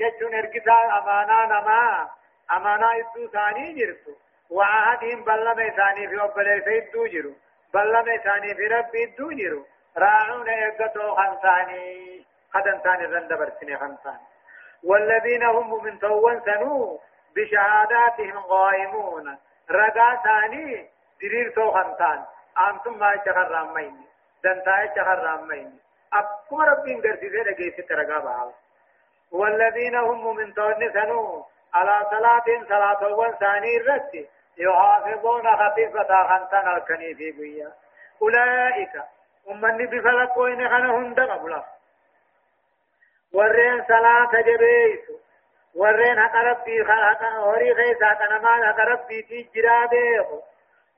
[0.00, 2.08] جج إرقسا أمانا نما.
[2.56, 4.25] أمانا إدو ثاني جرسو.
[4.50, 7.32] وعهدهم بلما ثاني في أبلي سيدو جرو
[7.74, 9.66] بلما ثاني في ربي دو جرو
[9.98, 12.24] راعون يقتو خمساني.
[12.52, 14.26] خدن ثاني رند برسني خمساني.
[14.84, 17.00] والذين هم من تون سنو
[17.36, 19.38] بشهاداتهم قائمون.
[19.70, 20.88] رقا ثاني
[21.22, 22.24] دليل تو خمسان.
[22.68, 24.06] أنتم ما شهر رامين.
[24.44, 25.80] دنتا شهر رامين.
[26.12, 28.52] أكما ربين قرسي سيدا جيسي ترقا بها
[29.32, 31.44] والذين هم من تون سنو.
[31.74, 37.72] على صلاة صلاة وانساني الرسي يحافظون خفيفة خنتنا الكنيفي بيا
[38.22, 38.92] أولئك
[39.50, 41.64] أمني بفلق وين خنهم دقبلا
[43.34, 45.10] ورين صلاة جبيس
[45.74, 50.40] ورين حق ربي حق هوري خيسا كنمان حق ربي في جرابيه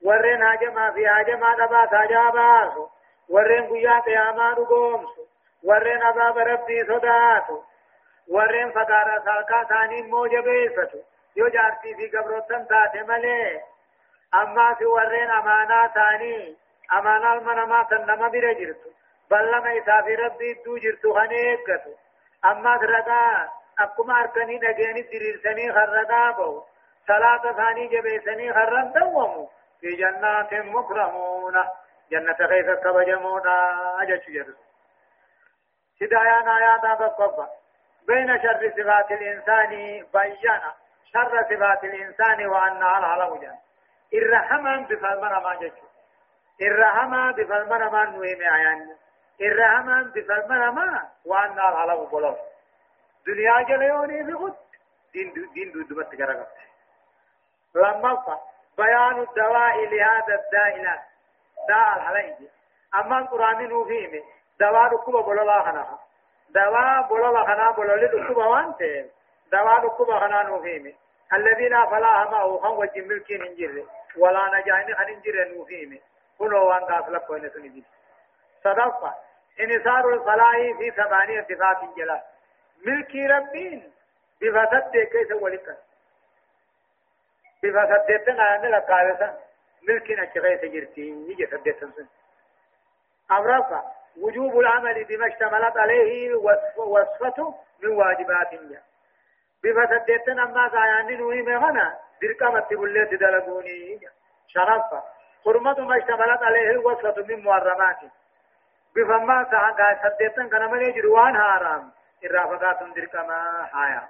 [0.03, 2.73] ورين هاجما في هاجما دبا ساجاباس
[3.29, 5.09] ورين قيا قياما نقومس
[5.63, 7.61] ورين أباب ربي صداتو.
[8.27, 10.01] ورين فقارا سالكا ثاني
[11.37, 13.61] موجبيفتو يو جارتي في قبروتن تاتي ملي
[14.33, 16.57] أما في ورين أمانا تاني
[16.93, 18.89] أمانا المنما تنما بira jirtu
[19.29, 21.97] ballama isaa fi rabbi idduu jirtu kan eeggatu
[22.41, 26.65] ammas ragaa akkuma harkanii dhageeni diriirsanii kan ragaa bahu
[27.09, 29.47] صلاة ثاني جبيسني خرن دوموا
[29.81, 31.53] في جنات مكرمون
[32.11, 33.47] جنة خيف كبجمون
[34.01, 34.55] أجل جرس
[36.01, 37.47] هدايان آيات بقبة
[38.07, 39.69] بين شر صفات الإنسان
[40.13, 40.73] بيانا
[41.13, 43.55] شر صفات الإنسان وأنها على وجه
[44.13, 45.73] الرحمن بفرمنا ما جيش
[46.61, 48.95] الرحمن بفرمنا ما نويم عيان.
[49.41, 52.35] الرحمن بفرمنا ما وأنها على وجه
[53.27, 54.55] دنيا جليوني في غد
[55.13, 56.47] دين دين دود بس كرقت
[57.75, 58.37] لما
[58.77, 60.99] بيان الدواء لهذا الداء لا
[61.67, 62.35] داء الحليج
[62.95, 64.23] أما القرآن نوفيه
[64.59, 65.97] دواء ركوب بولا خنا
[66.49, 68.81] دواء بولا خنا بولا لركوب وانت
[69.51, 70.95] دواء ركوب خنا نوفيه
[71.33, 73.85] الذين فلا هم أو هم وجه ملكين انجر.
[74.17, 75.99] ولا نجاين خن انجر نوفيه
[76.39, 77.83] كلوا وان داخل كوين سنجد
[78.63, 79.15] صدقة.
[79.59, 82.21] انصار الفلاح في ثمانية صفات جلال
[82.85, 83.91] ملكي ربين.
[84.41, 85.77] بفتت كيس ولك.
[87.63, 89.39] بفتت أنا لقاوسا
[89.87, 92.07] ملكي نشغي سجرتي يجي سدتن سن.
[93.31, 96.35] أمرفا وجوب العمل بما اشتملت عليه
[96.77, 98.81] وصفته من واجبات جا
[99.63, 101.91] بفتت أما زعيان نوي مغنى
[102.21, 103.99] درقا متبولي تدلقوني
[104.47, 105.03] شرفا
[105.45, 107.97] حرمة ما اشتملت عليه الوصفة من محرمات
[108.95, 111.91] بفما سعى سدتن كان من يجروان حرام
[112.23, 114.07] الرافقات درقا ما حياه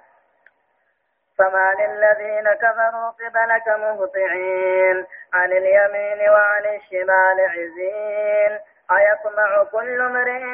[1.38, 8.60] فما للذين كفروا قبلك مهطعين عن اليمين وعن الشمال عزين
[8.90, 10.44] أيطمع كل امرئ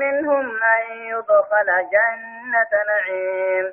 [0.00, 3.72] منهم أن يدخل جنة نعيم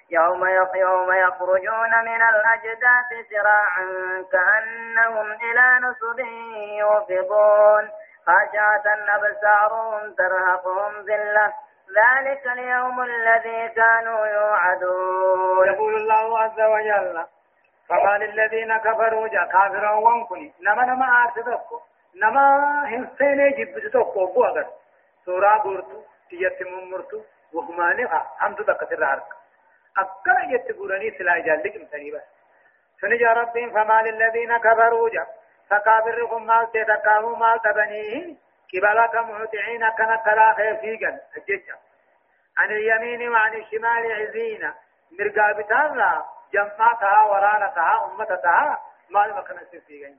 [0.11, 3.85] يوم يوم يخرجون من الأجداث سراعا
[4.31, 6.19] كأنهم إلى نصب
[6.79, 7.89] يوفضون.
[8.25, 11.53] خاشعة أبصارهم ترهقهم ذلة.
[11.99, 15.67] ذلك اليوم الذي كانوا يوعدون.
[15.67, 17.25] يقول الله عز وجل
[17.89, 20.53] فما للذين كفروا جا كافرا وانكني.
[20.61, 21.81] نما نما آرتدكو
[22.15, 22.45] نما
[22.85, 24.65] هنسيني جبتتكو بوغر
[25.25, 27.21] سورة بورتو تيت ممرتو
[27.53, 29.40] وهمانها حمد تكتر عرق
[29.97, 32.21] أكنا يتقولني سلا جالك امتني بس.
[33.01, 35.27] سنجا ربين فما للذين كفروا جا.
[35.69, 38.35] فكافركم مال تتكاهو مال تبنيه
[38.73, 41.75] قبلك مهطعين كان كلا خيفيقا الججة
[42.57, 44.75] عن اليمين وعن الشمال عزينا.
[45.19, 48.81] مرقا بتانا جمعتها ورانتها أمتتها.
[49.09, 50.15] ما المكان سيفيقا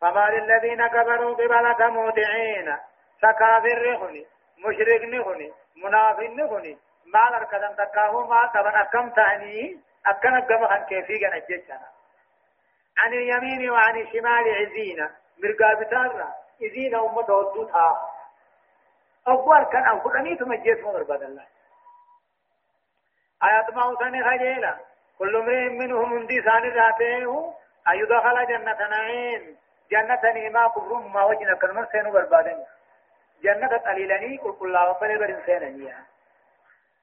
[0.00, 2.76] فما للذين كفروا قبلك مهطعين
[3.22, 4.26] سكافر هني
[4.58, 6.30] مشرك هني منافق
[7.06, 11.80] ما لركضن تكاهو ما تبن أكم تاني أكنا قبخا كيفيقا الججة
[12.98, 18.12] عن اليمين وعن الشمال عزينا مرقا بتانا إذين أمة ودوتها
[19.26, 21.40] أبوار كان أو قراني ثم جيت مدر بدل
[23.44, 24.76] آيات ما وثاني خجيلا
[25.18, 27.54] كل امرئ منهم من دي ثاني ذاته
[27.88, 29.56] أن يدخل جنة نعيم
[29.90, 32.64] جنة نعيما كبر ما وجنا كرم سينو بربادن
[33.42, 36.04] جنة قليلني كل كل الله وفل برن سيننيا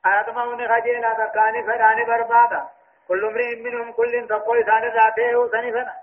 [0.05, 2.67] وثاني خجيلا تكاني فراني بربادا
[3.07, 5.93] كل امرئ منهم كل تقوي ثاني ذاته ثاني فنا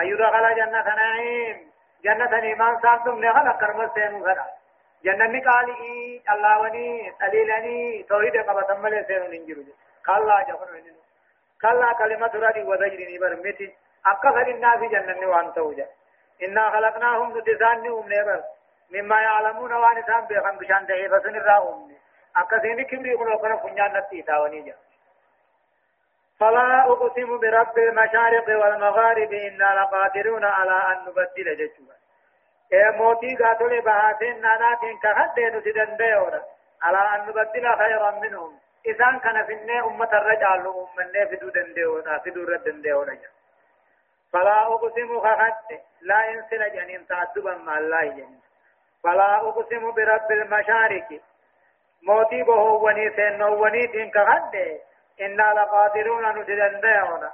[0.00, 1.70] أن يدخل جنة نعيم
[2.04, 4.44] جنة إيمان ساكتم نغلا كرم سينو غدا
[5.04, 9.62] جنة قالي الله وني دليلني توحيد قبطم ملي سينو ننجرو
[10.06, 10.96] كلا جفر ونين
[11.62, 13.74] كلا كلمة ردي وزجرني برمتي
[14.06, 15.86] أكثر الناس جنة وان توجا
[16.42, 18.40] إنا خلقناهم نتسان نوم نبر
[18.94, 21.95] مما يعلمون وان سام بيخم بشان دعي فسن الرأوم
[22.36, 24.74] أكثر كبري قلو كنا فنجان نتي تاوني جا
[26.40, 31.94] فلا أقسم برب المشارق والمغارب إنا لقادرون على أن نبدل ججوا
[32.72, 36.40] إيه موتي قاتل بهاتين ناناتين كهدين تدنديون
[36.82, 42.44] على أن نبدل خيرا منهم إذا كان في النه أمة الرجال أمة فدو دنديون فدو
[42.44, 43.18] رد دنديون
[44.32, 48.40] فلا أقسم خهد لا ينسل جنين تعدبا مع الله جنين
[49.02, 51.20] فلا أقسم برب المشارق
[52.02, 54.78] موتي بهو ونيتين ونيتين كهدين
[55.20, 57.30] إنا لقادرون ندندون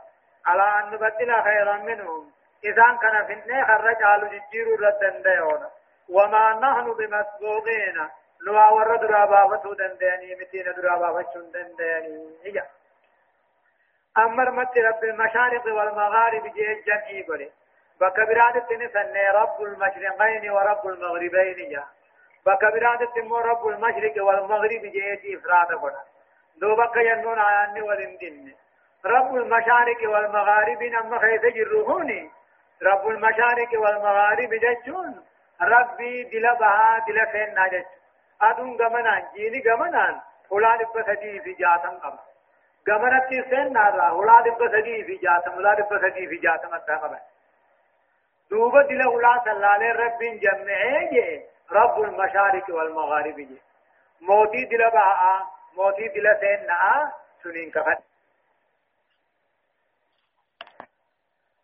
[0.46, 2.30] على أن نبدل خيرا منهم
[2.64, 5.68] إذا كان في النيخ الرجال ججير ردندون
[6.08, 8.08] وما نحن بمسبوقين
[8.40, 12.66] لوا ورد درابا فتو دنديني متين درابا فتشون دنديني إيجا
[14.18, 17.50] أمر مت رب المشارق والمغارب جيه جمعي قولي
[18.00, 21.88] بكبرات نسن رب المشرقين ورب المغربين جاء
[22.46, 25.94] بكبرات مو رب المشرق والمغرب جيتي إفراد قد
[26.56, 28.54] دو بك ينون آياني والندن
[29.04, 32.30] رب المشارق والمغارب نما خيث جرهوني
[32.82, 35.24] رب المشارق والمغارب جتون
[35.62, 37.86] ربي دل بها دل فين ناجت
[38.42, 40.20] أدون غمنان جيني غمنان.
[40.50, 42.18] فلان بسدي في جاتم قبل
[42.88, 45.50] غمنت سين نارا فلان بسدي في جاتم.
[45.50, 47.31] فلان بسدي في جاتم أتقبل دوبا
[48.52, 53.60] دل أولا سلالة رب جمعي رب المشارق والمغارب جي
[54.20, 57.12] موتي دل بها موتي دل سين نا
[57.42, 58.02] سنين كفت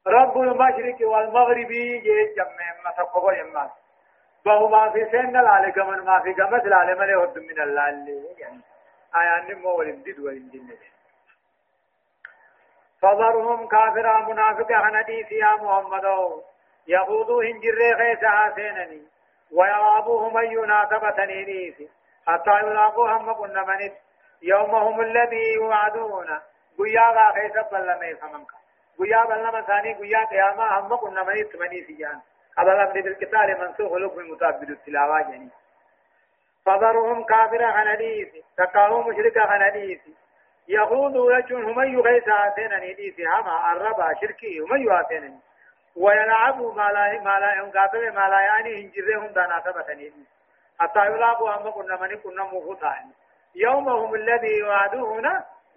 [0.06, 3.70] رب المشرق والمغرب جي جمع ما تقبل يمان
[4.44, 8.26] بهو ما في سن العلي كمن ما في كمس العلي ملي ود من الله اللي
[8.38, 8.60] يعني
[9.16, 10.78] آيان نمو ولندد ولندد
[13.02, 16.04] فضرهم كافرا منافقا حنديث يا محمد
[16.88, 19.02] يخوضوا هنجر خيسا سينني
[19.52, 21.88] ويرابوهم أن يناقبتني نيسي
[22.26, 23.94] حتى يلاقوا هم قلنا منت
[24.42, 26.28] يومهم الذي يوعدون.
[26.78, 28.50] قياغا خيسا بلمي فمنك
[28.98, 32.20] قيا بلما ثاني قيا قياما هم قلنا منت مني سيان.
[32.58, 35.48] قبل أمر بالقتال منسوخ لكم متابد التلاوة يعني
[36.66, 40.00] فضرهم كافر خناديس تقاهم مشرك خناديس
[40.68, 45.38] يخوض يجون هم يغيث آتينا نديس هما الربا شركي هم يواتينا
[46.00, 50.12] ويلعبوا ما لا ما لا ينقاتل ما لا يعني هنجرهم دانا ثبتني.
[50.80, 53.10] حتى يلاقوا هم كنا من كنا مفوتان
[53.54, 55.26] يومهم الذي يوعدون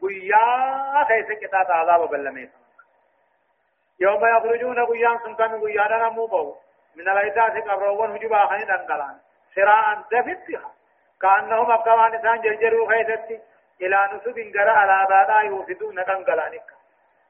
[0.02, 2.52] قيا خيس كتاب عذاب بلميت
[4.00, 6.56] يوم يخرجون قيام سنكم قيانا مو
[6.96, 9.18] من الأيتات قبرون هجبا خني دنقلان.
[9.56, 10.72] سراعا دفتها
[11.22, 13.40] كأنهم أبقوان إنسان جرجروا خيستي
[13.82, 16.68] إلى نسب غرا على بادا يوفدون دنقلانك.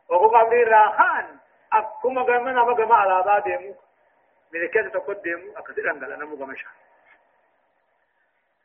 [0.10, 1.26] وهو قبر الراخان
[1.74, 3.76] أكما قمنا ما قما على بادا ديمو؟
[4.54, 6.68] من كذا تقول ديمو أكثر دنقلان مو قمشا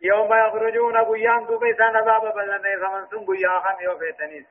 [0.01, 4.47] يوم يخرجون قيان دوبي سان بابا بلنا فمن سن قيا خم يوفيتنيس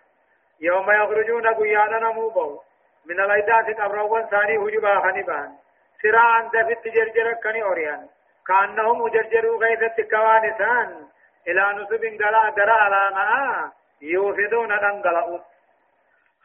[0.59, 2.61] يوم يخرجون قيانا نمو
[3.05, 5.55] من الأيتات قبرون ثاني هجبا خني بان.
[6.01, 8.07] سراعا دفت جرجر كني أوريان.
[8.47, 11.07] كأنهم مجرجروا غيثت كوانسان
[11.47, 14.71] إلى نسب غلا درا على ما يوفدون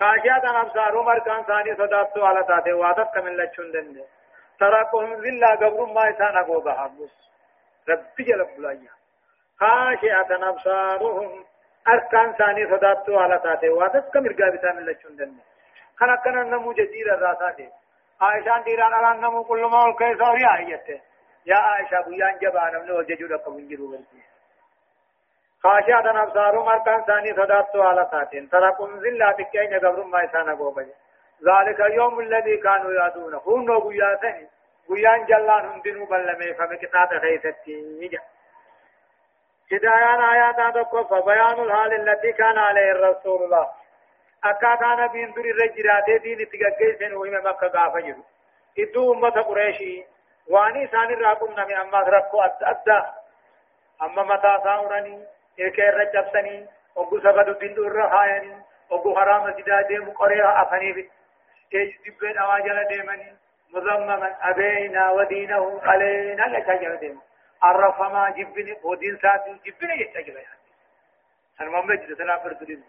[0.01, 4.05] دنگلأوا خاشيات أبصارهم أركان ثاني صدابتو على تاتي واتت كمن لچون دنده
[4.61, 7.15] تراكهم ذلا قبر ما إسان أقو بحبس
[7.89, 8.93] ربي جلب بلايا.
[9.61, 11.45] خاشيات أبصارهم
[11.89, 15.43] أركان ثاني صدابتو على تاتي واتت كمن رقابتا من لچون دنده
[15.97, 17.69] خنا كنا نمو جديد الراساتي
[18.21, 20.39] عائشان ديران الان نمو كل ما الكيس اور
[21.47, 24.23] يا عائشة بيان جبان من وججو لك منجرو بلتي
[25.63, 30.87] خاشعة أبصارهم أركان ثاني صداتو على ساتين تركم ذلة تكين قبر ما يسانا قوبج
[31.49, 34.49] ذلك اليوم الذي كانوا يادون هم نو قيا ثاني
[34.89, 38.21] قيان جلان هندنو بلمي فمكتات خيستي
[39.73, 43.69] هدايان آيات تقف فبيان الحال التي كان عليه الرسول الله
[44.45, 48.25] أكاتا نبين دور الرجرات دين تقاقيسن وهم مكة قافة جرو
[48.79, 50.05] إدو أمة قريشي
[50.49, 53.03] واني ساني راقم نمي أما ربو أدى
[54.03, 55.27] أما متا ساوراني
[55.61, 61.11] إلكي الرجبسني وقو سبدو دين دور رخايني وقو حرام جدا ديم قرية أفني بي
[61.71, 63.37] كيش دبين أواجل ديمني
[63.71, 67.21] مضمما أبينا ودينه علينا لتجل ديم
[67.65, 70.37] الرفما جبني ودين ساتي جبني يتجل
[71.61, 72.85] يعني ما مجد سلام فرد دين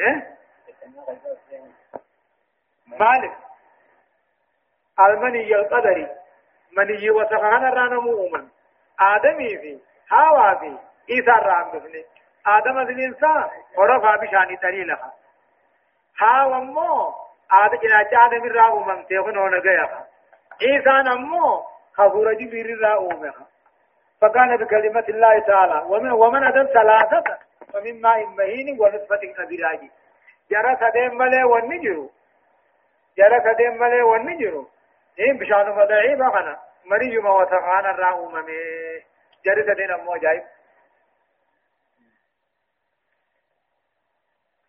[0.00, 0.36] إيه
[2.86, 3.32] مالك
[5.00, 6.08] المني القدري
[6.72, 8.48] مني وسخان رانا مؤمن
[9.00, 9.78] آدمي في
[10.12, 10.76] هوا في
[11.10, 12.04] إيسا رام بفني
[12.46, 15.12] آدم الإنسان ورفع بشاني تري لها
[16.22, 17.14] هوا مو
[17.52, 20.06] آدم إلى آدم الرا أمم تيخن هنا جايها
[20.62, 21.62] إيسا نمو
[21.94, 23.46] خبور جبير الرا أمها
[24.20, 27.38] فكان بكلمة الله تعالى ومن ومن أدم ثلاثة
[27.72, 29.80] فمن ماء مهين ونطفة أبراج
[30.50, 32.08] جرى سدين ملي والنجر
[33.18, 34.64] جرى سدين ملي والنجر
[35.20, 39.02] إن بشان مدعي بغنا مريج ما وثقان الراه ممي
[39.44, 40.44] جرى سدين أمو جايب.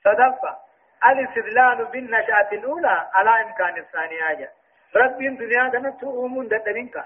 [0.03, 0.57] صدفة.
[1.05, 3.09] الاستدلال بالنشأة الأولى.
[3.13, 4.53] على إمكان الثانية جاء
[4.95, 7.05] رب الدنيا كانت تؤمن دتنك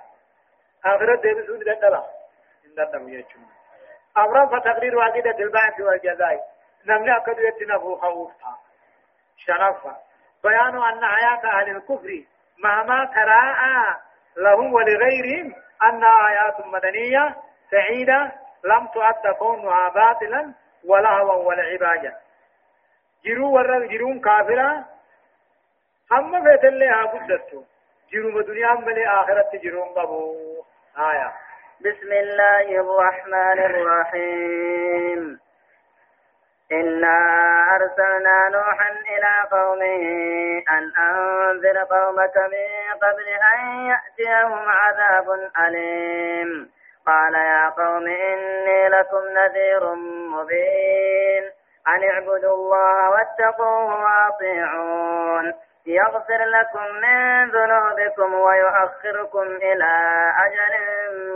[0.85, 1.61] آخرة دبسون
[2.65, 3.49] إن دتم يجمع
[4.17, 6.49] أمرا فتقرير واجدة البعث والجزاء.
[6.85, 8.57] نمنع أكد يتنفو خوفها
[9.37, 9.97] شرفا.
[10.43, 12.23] بيان أن حياة أهل الكفر
[12.63, 13.99] مهما تراءى
[14.37, 17.35] لهم ولغيرهم أن آيات مدنية
[17.71, 18.31] سعيدة
[18.63, 20.53] لم تؤد كونها باطلا
[20.85, 22.15] ولهوا ولعباجا
[23.25, 24.85] جرو ور جرون كافرة
[26.11, 27.63] هم فيت اللي ها قدتو
[28.11, 30.63] جرو دنيا ملي آخرة جرون قبو
[30.97, 31.33] آية.
[31.81, 35.39] بسم الله الرحمن الرحيم.
[36.71, 37.17] إنا
[37.75, 40.03] أرسلنا نوحا إلى قومه
[40.71, 46.71] أن أنذر قومك من قبل أن يأتيهم عذاب أليم.
[47.07, 49.95] قال يا قوم إني لكم نذير
[50.35, 51.43] مبين
[51.87, 55.53] أن اعبدوا الله واتقوه وأطيعون.
[55.85, 59.93] يغفر لكم من ذنوبكم ويؤخركم إلى
[60.45, 60.73] أجل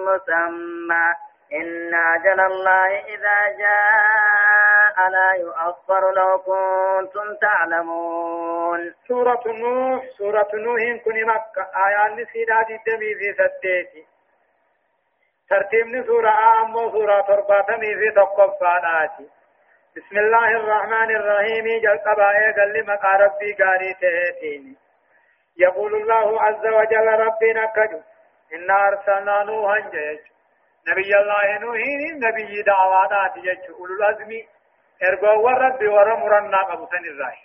[0.05, 1.13] مسمى.
[1.53, 8.93] إن أجل الله إذا جاء لا يؤخر لو كنتم تعلمون.
[9.07, 14.12] سورة نوح سورة نوح كن مكة آيات سيدات الدمي في ستيتي
[15.49, 19.29] ترتيب سورة أمو سورة ترباتمي في تقفاناتي
[19.95, 24.75] بسم الله الرحمن الرحيم جل قبائي قال لما ربي قاري تهتيني.
[25.57, 28.01] يقول الله عز وجل ربنا كجو
[28.53, 30.19] إنا أرسلنا نوحا جيش
[30.87, 31.79] نبي الله نوح
[32.25, 34.31] نبي دعوانا جيش أولو الأزم
[35.03, 37.39] إرقوا ورد ورمرنا قبو سن الراش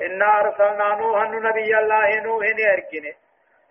[0.00, 3.12] إنا أرسلنا نوحا نبي الله نوح إرقنا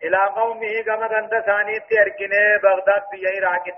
[0.04, 3.78] إلى قومه كما كنت ثاني ترقنا بغداد بيه راكت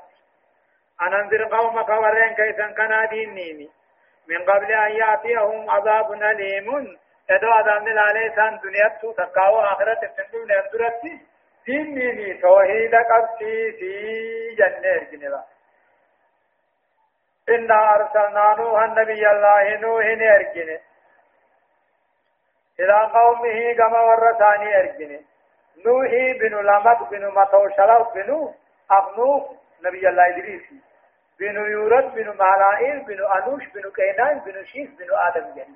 [1.01, 3.69] أن أنذر قومك ورين كيسا كان دينيني
[4.27, 6.97] من قبل أن يأتيهم عذاب أليم.
[7.29, 11.19] يدو عذاب عليه سان دنيا تكاو آخرة تندون يندرتي
[11.65, 13.91] دينيني توحيد قبسي في
[14.55, 15.43] جنة جنبا
[17.49, 20.79] إنا أرسلنا نوحا نبي الله نوح أرجنه
[22.79, 25.19] إلى قومه كما ورثاني أرجنه
[25.85, 28.53] نوحي بن لمط بن متوشلو بن
[28.91, 29.51] أخنوخ
[29.83, 30.75] نبي الله إدريسي
[31.39, 35.75] بن يورد بن مالائيل بن أنوش بن كينان بن شيس بن آدم جني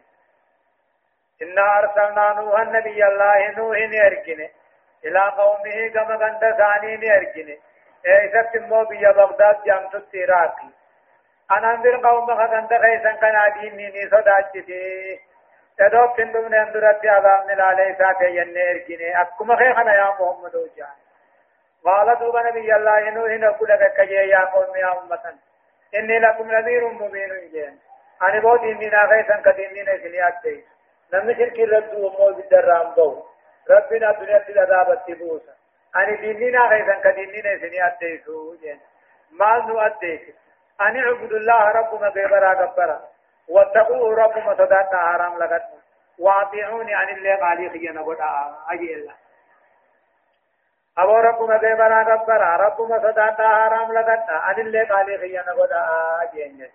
[1.41, 4.49] إنا أرسلنا نوحا نبي الله نوح نرجن
[5.05, 7.57] إلى قومه كما كنت ثاني نرجن
[8.07, 10.69] إيسا مو بيا بغداد جامت التراقي
[11.51, 15.19] أنا أنذر قومك كنت خيسا كان ديني ني صداتي
[15.77, 20.95] تدوب تندم نندرت عذاب من عليه ساتي ينرجن أكما خيخنا يا محمد وجان
[21.85, 25.33] قال دوب نبي الله نوح نقول لك يا قوم يا أمة
[25.95, 27.79] إني لكم نذير مبين جين
[28.21, 30.65] أنا بود إننا غيثا كديننا سنيات دي
[31.13, 33.23] نمي شرك رد ومو بالدرام دو
[33.69, 35.53] ربنا دنيا تلذاب التبوسا
[35.95, 38.79] أنا ديننا غيثا كديننا سنيات دي سو جين
[39.31, 40.33] مال نؤدي
[40.81, 43.14] أن اعبد الله ربما بيبرا قبرا
[43.49, 45.79] واتقوه ربما صداتنا حرام لغتنا
[46.19, 48.17] واطيعوني عن اللي قالي خيانا قد
[48.69, 49.13] أجي الله
[50.97, 55.81] أبو ربما ديبنا غبرا ربما صداتا حرام لغتا أن اللي قالي خيانا قدا
[56.33, 56.71] جينيس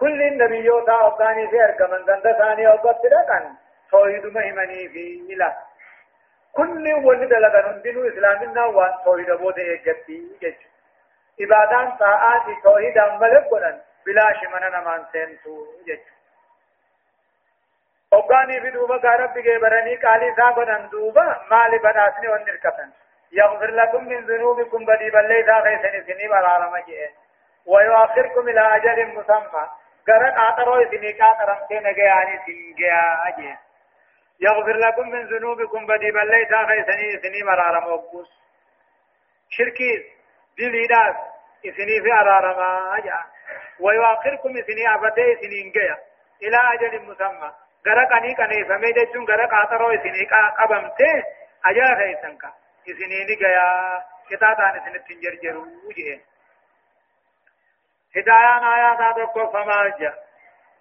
[0.00, 3.54] كل النبيوتا أبداني في أركمن دند ثاني أبد تدقن
[3.90, 5.56] توحيد مهمني في إله
[6.52, 10.54] كل ولد لغن دينو إسلامنا وان توحيد بود إيجابي جيش
[11.40, 15.98] إبادان طاعات توحيد أمبلغ قنن بلا شمنا نمان سنتو جيش
[18.12, 22.90] وقاني في دوبا بيجي براني قالي ساقنا دوبا مالي بناسني ونركتن
[23.32, 27.10] يغفر لكم من ذنوبكم بدي بلي ذا غيثني سني برارا مجئ
[27.66, 29.64] ويؤخركم إلى أجل مسمى
[30.08, 33.56] قرق آترو سني كاترم كينا جياني سنجيا أجي
[34.40, 38.28] يغفر لكم من ذنوبكم بدي بلي ذا غيثني سني برارا موقوس
[39.50, 40.04] شركي
[40.56, 41.16] دي ليداس
[41.66, 43.35] إسني في أرارما أجا۔
[43.80, 45.96] ويؤخركم سني أبتي سنين جيا.
[46.42, 47.50] إلى أجل مسمى.
[47.86, 50.26] qaneeffamee jechuun gara qaaxaroo isinii
[50.58, 51.08] qabamte
[51.62, 52.48] ajaa keessan ka
[52.86, 55.62] isinii ni gayaa qixaaxaan isinitti hin jarjaru
[55.96, 56.20] jeen
[58.16, 60.14] هدايان آيات هذا فما جاء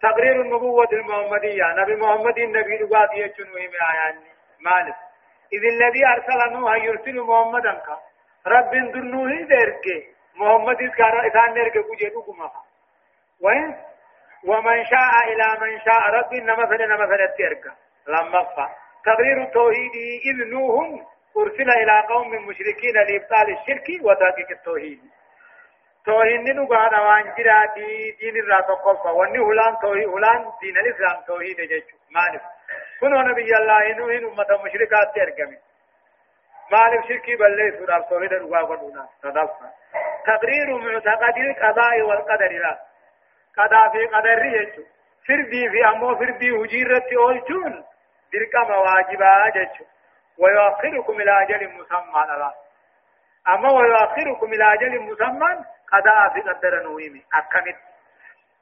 [0.02, 1.68] تقرير النبوة المحمدية.
[1.82, 4.16] نبي محمد النبي لغات يجن وهم آيان.
[4.60, 4.96] مالك.
[5.54, 7.82] إذ الذي أرسل نوح يرسل محمدا
[8.48, 9.86] رب درنوه درك
[10.36, 10.82] محمد
[11.30, 12.75] إذا نرك كجدو كما وين
[14.48, 16.10] ومن شاء إلى من شاء.
[16.10, 17.76] رب إنما فلنا مثلا تركا
[18.08, 18.70] لما فا
[19.06, 21.06] تقرير التوحيد إذ نوح
[21.38, 25.00] أرسل إلى قوم مشركين لإبطال الشرك وتحقيق التوحيد.
[26.06, 29.08] توحيد نقول وان جراتي دين الرا تقفى.
[29.08, 32.42] واني هلان توحيد هلان دين الإسلام توحيد جيشو مالف
[33.02, 35.58] كنو نبي الله نوح أمة مشركات تركمي
[36.72, 39.70] مالف شركي بلي سورة توحيد ودونا تدفع
[40.26, 42.80] تقرير معتقد القضاء والقدر لا.
[43.58, 44.84] قضا في قدر يجو
[45.28, 47.86] فردي في أمو فردي هجيرة أولتون.
[48.34, 49.86] درك مواجبا ججو
[50.38, 52.54] ويؤخركم إلى أجل مسمى الله
[53.48, 57.24] أما ويؤخركم إلى أجل مسمى قضاء في قدر نويمي.
[57.34, 57.78] أكمت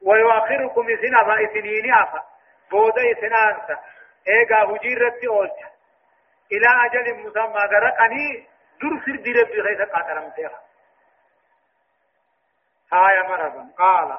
[0.02, 2.22] ويؤخركم إسنا فإسنين أفا.
[2.70, 3.78] بودا إسنانسا
[4.28, 5.58] ايغا هجيرتي اولت
[6.52, 8.46] إلى أجل مسمى غرقني.
[8.82, 10.60] در سر دي ربي غيث قاتلم تيها
[12.92, 14.18] آية مرحبا قال.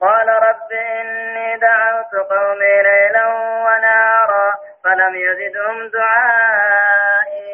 [0.00, 3.26] قال رب إني دعوت قومي ليلا
[3.66, 7.50] ونهارا فلم يزدهم دعائي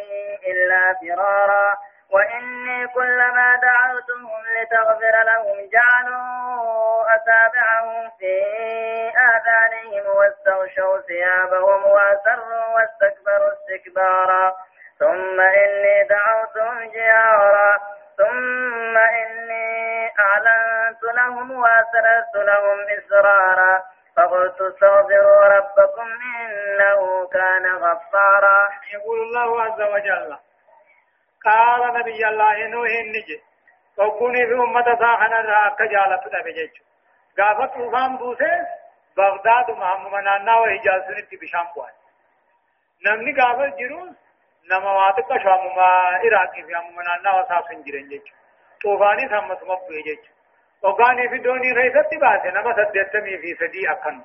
[0.47, 1.77] إلا فرارا.
[2.11, 8.35] وإني كلما دعوتهم لتغفر لهم جعلوا أتابعهم في
[9.17, 14.57] آذانهم واستغشوا ثيابهم وأسروا واستكبروا استكبارا.
[14.99, 17.81] ثم إني دعوتهم جهارا.
[18.19, 23.83] ثم إني أعلنت لهم وأسررت لهم إسرارا
[24.17, 26.09] فقلت استغفروا ربكم
[26.47, 28.69] إنه كان غفارا.
[28.95, 30.37] يقول الله عز وجل
[31.45, 33.43] قال نبي الله نوح النجي
[33.99, 36.71] وكوني في أمة ساخنا راك جالة تبجيج
[37.39, 38.67] قافت طوفان بوسه
[39.17, 39.71] بغداد
[40.25, 41.93] نانا وحجاز سنتي بشام بوان
[43.07, 44.17] نمني قافت جروس
[44.71, 45.87] نما واثق شام ما
[46.23, 48.23] عراقي في محمد نانا وصاف سنجرين جيج
[48.83, 50.19] طوفاني ثمت مبوي جيج
[50.83, 54.21] وقاني في دوني غيثت باسه نما سدتمي في سدي أكن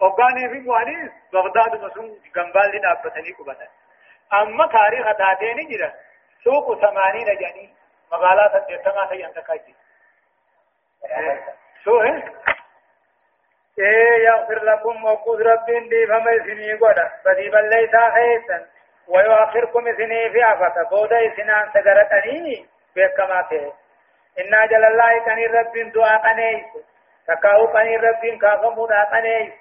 [0.00, 3.68] وقاني في بواني بغداد مسون جنبال دي دابتني قبطن
[4.32, 5.92] أما تاريخ تاتيني جرا
[6.44, 7.74] سوق ثمانين جاني
[8.12, 9.74] مقالات الدتما تي أنت كاجي
[11.84, 12.12] سو ہے
[13.78, 13.90] اے
[14.26, 18.66] يغفر لكم وقود رب دي فما سني قد بدي بل ليس خيسا
[19.08, 22.66] ويؤخركم سني في عفتا بودا سنان سغرتني
[22.96, 23.72] بكما ته
[24.40, 26.66] إن جل الله كان رب دعاء قنيس
[27.28, 29.52] تكاو كان رب كاغمو دا قنيس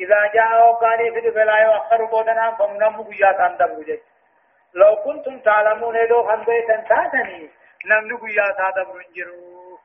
[0.00, 4.00] إذا جاء وقاني في الفلا يؤخر بودنا فمنم قيات عندهم وجه
[4.74, 7.50] لو كنتم تعلمون لو خن بيتن تاتني
[7.86, 9.78] نمني قيات هذا برنجرو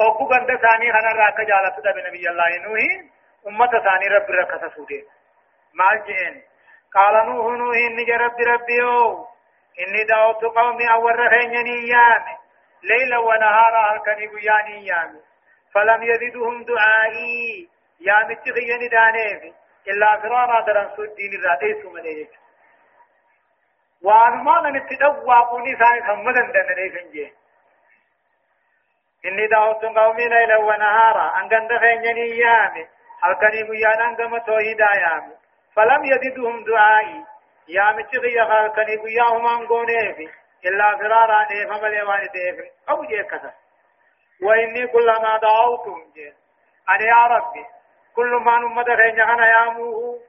[0.00, 2.82] اوكو بند ثاني خنا راك جالت ده نبي الله نوح
[3.46, 5.02] امه ثاني رب ركت سوده
[5.74, 6.42] مال جين
[6.94, 9.26] قال نوح نوح اني رب ربي أو
[9.78, 12.24] اني دعوت قومي اول رهنني أيام
[12.82, 15.20] ليلا ونهارا هلكني قياني أيام
[15.74, 17.68] فلم يزدهم دعائي
[18.00, 19.52] يا متخيني دانيفي
[19.88, 22.38] إلا فرارا درن سود دين الراديس من إيجا
[24.02, 27.32] وانما من اتدوا قوني ثاني ثمدن دن ريفن جي
[29.24, 32.86] إني دعوت قومي ليلا ونهارا أنقن دخيني يامي
[33.20, 35.34] halkanii guyyaan gama toohidaa yaame
[37.74, 40.30] falam yadiduhum du'aa'i yaamichi kiyya halkanii guyyaa humaan gooneefi
[40.62, 43.52] illaa firaaraa dheefa malee waan dheefe qabu jeekkata
[44.42, 46.34] وإني كلما دعوتهم جين
[46.88, 47.66] أنا يا ربي
[48.14, 50.20] كل ما نمد خينيا خنا ياموه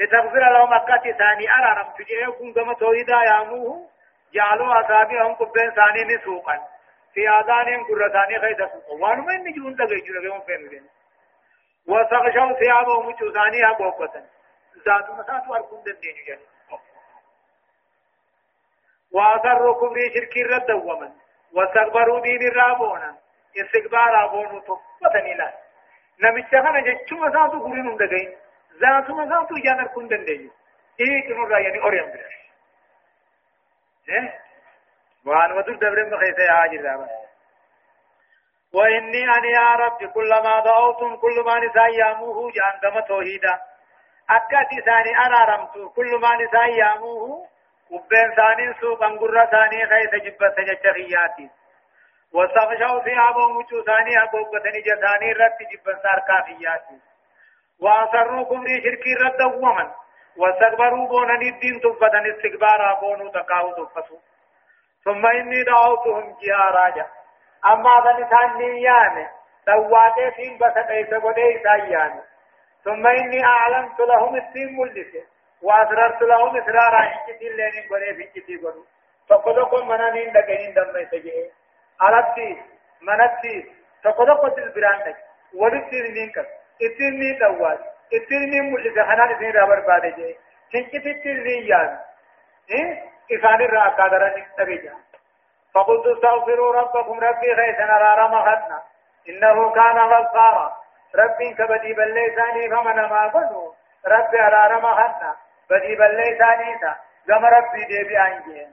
[0.00, 1.50] لتغفر لهم أكاتي ثاني.
[1.50, 3.88] أرارم تجيه كن كما توحيدا ياموه
[4.34, 6.68] جعلوا أصابعهم قبين ثاني نسوقا.
[7.14, 8.92] في آذانهم قرة خيدا سوقا.
[8.92, 10.88] وانما إني جون دقي جون دقي فين بين
[11.86, 14.22] وسغشوا ثيابهم ثاني أبوقة
[14.86, 16.42] ذات مسات واركم دندين جاني
[19.14, 21.12] وأثروا كفري شركي رد ومن.
[21.52, 23.16] واستكبروا دين الرابونا
[23.56, 25.52] استكبار أبونو تفتني لا
[26.22, 28.36] نمشي خانا جچوما ساتو قرين اندقين
[28.80, 30.50] ذاتما ساتو جانر كن دندين
[31.00, 32.36] إيه كنو رأيني أوريم برش
[34.08, 34.40] إيه؟
[35.26, 37.08] وان ودر دبر مخيسة يا عاجر دابا.
[38.74, 43.60] وإني أنا يا رب كلما دعوتم كل ما نساء ياموه جهنم توحيدا.
[44.30, 47.46] أكاتي ثاني أنا رمت كل ما نساء ياموه
[47.90, 51.50] وبين ثاني سوق أنقر ثاني خيس جبت جتخياتي
[52.32, 56.98] وسغشوا ثيابهم وجو ثاني أبوك ثاني جثاني رت جبت سار كافياتي
[57.80, 59.88] وأسروا كفري شركي رد ومن
[60.36, 64.16] واستكبروا بونا الدين تفتن استكبارا بونو تقاو تفتو
[65.04, 67.06] ثم إني دعوتهم جهارا
[67.66, 69.26] أما ذا ثاني يامي
[69.64, 72.22] سواتي فين بس ليس بدي سايامي
[72.84, 78.84] ثم إني أعلمت لهم السين ملسه وأسررت لهم إسرارا إنكتي لين قري في إنكتي قرو
[79.28, 81.50] فقدكم منانين لكين دم يتجئ
[82.02, 82.62] ألبتي
[83.02, 83.72] منتي
[84.04, 85.16] فقدكم البران لك.
[85.54, 86.38] ولتين منك
[86.82, 87.78] اتني دوال
[88.14, 90.36] اتني ملسه خنان إسين رابر بادجئ
[90.74, 91.98] إنكتي تلين يامي
[92.70, 93.02] إيه؟
[93.32, 94.94] إسان الرأى قادران تبجا
[95.74, 98.82] فقلت استغفروا ربكم ربي خيسنا رارا مخدنا
[99.28, 100.76] إنه كان غفارا.
[101.14, 103.72] ربي كبدي بليساني فمن ما قلوا.
[104.06, 105.36] ربي أرارا مخدنا
[105.70, 106.96] بدي بليساني تا
[107.28, 108.72] كما ربي دي بأنجين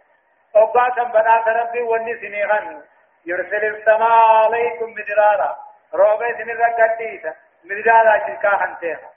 [0.56, 2.82] أبقاتا بنات ربي وني سنيغن
[3.26, 5.58] يرسل السماء عليكم مدرارا
[5.94, 7.34] روبة سنين رقديسا
[7.64, 9.10] مدرارا شركا هنتيها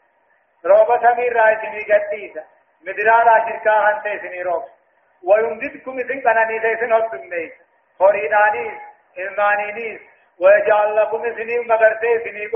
[0.64, 2.45] روبة سمير راي سنين قديسا
[2.87, 4.68] مدرارا شركا هنتي سنين روبة
[5.24, 7.53] ويمددكم إذن قناني ليسن هدتم ليس
[7.99, 8.79] خريدانيس
[9.18, 10.01] إلمانينيس
[10.41, 12.51] ويجعل لكم سنين مغرسي سنين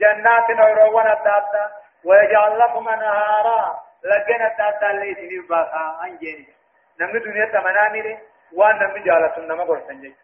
[0.00, 1.70] جنات نوروان الدابتا
[2.04, 6.46] ويجعل لكم أنهارا لجنة تاتا اللي سنين باسا أنجين
[7.00, 8.18] نمي دنيا تمنامي
[8.52, 10.16] وان نمي جالة نما قرسن جيش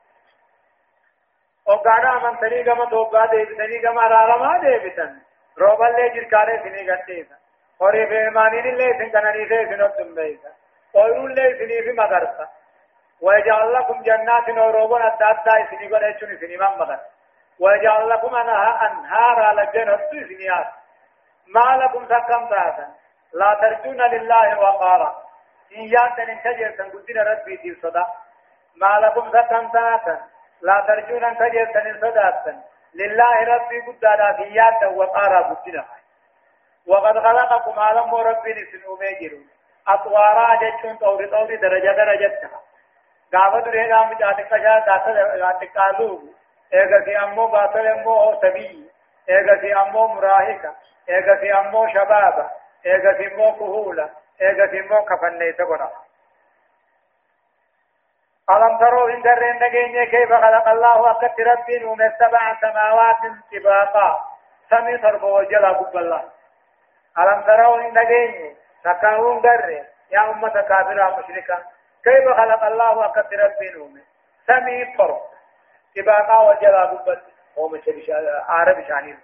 [1.66, 5.12] وقانا من تني كما توقع ديبتني كما رارما ديبتن
[5.59, 7.37] روبا اللي جركاري سني قتيسا
[7.83, 10.51] horii fi ilmaaniin illee isin kananiifee isin hoddumbeeysa
[10.95, 12.49] ooyruun illee isinii fi magarsa
[13.22, 16.99] ويجعل لكم جنات وروبون التاتا إسني قد أجن إسني من مغر
[17.61, 20.68] ويجعل لكم أنهارا لجنة إسنيات
[21.55, 22.87] ما لكم تكم تاتا
[23.35, 25.22] لا ترجون لله وقارا.
[25.76, 28.07] إن يانتن انتجر تنقدين ربي في صدا.
[28.76, 30.20] ما لكم تكم تاتا
[30.62, 32.62] لا ترجون انتجر تنصداتا
[32.95, 35.85] لله ربي قدانا في يانتا وقارا قدنا
[36.87, 39.39] وقد خلقكم عالم ربي نسن أميجر
[39.89, 42.51] أطوارا جتشون طوري طوري درجة
[43.33, 46.22] قامة دريه قام جاتك شاء داتا جاتك قالوه
[46.74, 48.91] ايغا في أمو باطل أمو سبي
[49.28, 50.74] ايغا في أمو مراهقة
[51.09, 52.51] ايغا في أمو شبابة.
[52.87, 54.11] ايغا في أمو كهولة
[54.41, 55.93] ايغا في أمو كفنيت قرأ
[58.51, 63.16] ألم تروا إن درين نجيني كيف خلق الله أكت ربي ومن سبع سماوات
[63.53, 64.24] طباقا
[64.70, 66.24] سمي تربو وجلا قب الله
[67.18, 71.59] ألم تروا إن نجيني تكاون در يا أمة كافرة مشركة
[72.05, 74.03] كيف خلق الله أكت ربي ومن
[74.47, 75.20] سمي تربو
[75.97, 77.18] طباقا وجلا قب
[77.59, 78.05] هو مشرك
[78.49, 79.16] عرب شانير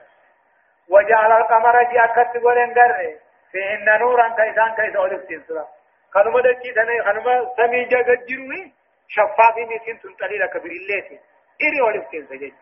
[0.88, 3.18] وجعل القمر جي أكت قولن در
[3.52, 5.66] فيهن نورا كيسان كيس أولف تنسلا
[6.14, 8.72] خنما دكي تنه خنما سمي جا جروي
[9.08, 11.18] شفافي نسين تنتلي لك بريلتي
[11.62, 12.52] إري ولفتين سجد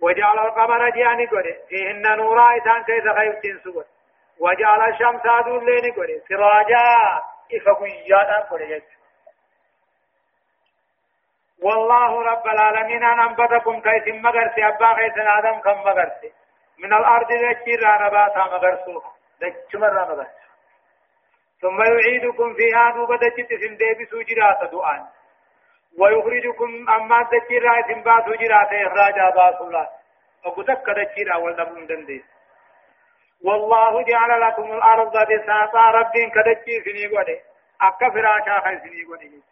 [0.00, 3.84] وجعل القمر جاني قولي فيهن نورا إسان كيس خيفتين سوى
[4.38, 7.22] وجعل الشمس عدول ليني قولي سراجا
[7.54, 8.82] إفقياتا قولي جد
[11.62, 16.32] والله رب العالمين أن أنبتكم كيس مغرسي أبا كيس آدم كم مغرسي
[16.78, 19.11] من الأرض ذكر نباتا مغرسوها
[19.42, 20.26] ذكر نباتا
[21.62, 25.06] ثم يعيدكم فيها دوبة جت سندي بسوجرات دعان
[25.98, 29.90] ويخرجكم أما تجرا سنبا سوجرات إخراجا باسولا
[30.44, 32.22] وقتك تجرا والنبون دنديس
[33.44, 37.40] والله جعل لكم الأرض بساطا رب كدجي سني قولي.
[37.80, 39.42] أكا فراشا خي سني قولي.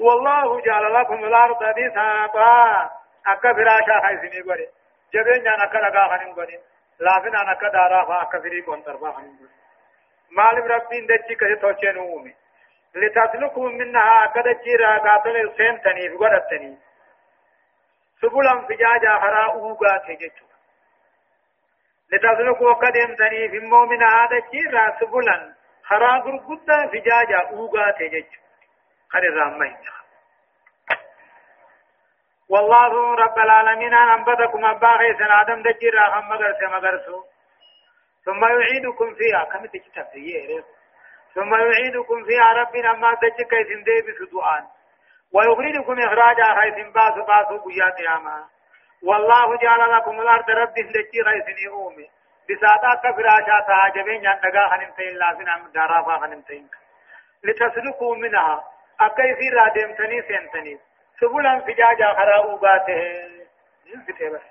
[0.00, 2.90] والله جعل لكم الأرض بساطا.
[3.26, 4.68] أكا فراشا خي سني قولي.
[5.14, 6.58] جبين جانا كدقا خنين قولي.
[7.00, 9.22] لافن أنا كدارا فأكا فريقون طرفا
[10.30, 12.34] مال ربين دجي كده توچن اومي
[12.94, 16.78] لتسلكوا منها قد جيرا قاتل سنتني غدتني
[18.20, 20.44] سبلا فجاجا خرا اوغا تجچو
[22.12, 28.40] لتسلكوا قد امتني في المؤمن هذا جيرا سبلا خرا غرغدا فجاجا اوغا تجچو
[29.08, 29.76] خري رامي
[32.54, 37.24] والله رب العالمين أنبتكم أبا سن آدم دجيرا خم مغرس مغرسو
[38.24, 39.44] ثم يعيدكم فيها.
[39.44, 40.06] كم تكتب
[41.34, 44.64] ثم يعيدكم فيها ربنا ما تجك كيسن دي بسدوان.
[45.34, 48.44] ويخرجكم إخراجا حيث باس باس قيات ياما
[49.02, 52.08] والله جعل لكم الأرض رب لجي غيثني أومي
[52.48, 56.68] بساطا كفراشا تهاجبين ينتقا خنمتين لازم عم دارافا خنمتين
[57.44, 58.64] لتسلكوا منها.
[59.00, 60.78] أكي في رادمتني سنتني.
[61.20, 63.02] سبلا فجاجا خراؤباته
[63.86, 64.42] ينفتح بس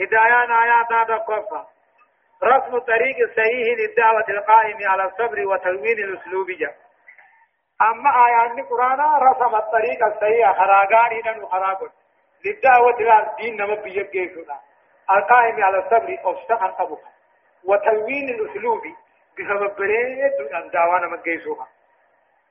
[0.00, 1.66] هدايان آيات هذا كفة
[2.44, 6.76] رسم الطريق الصحيح للدعوة القائم على الصبر وتلوين الأسلوب جاء
[7.82, 11.90] أما آيات القرآن رسم الطريق الصحيح خراغان إذن وخراغون
[12.44, 14.60] للدعوة إلى الدين نما بيجيسنا
[15.10, 17.02] القائم على الصبر أفتقا أبوك
[17.64, 18.82] وتلوين الأسلوب
[19.38, 21.22] بسبب بريد أن دعوانا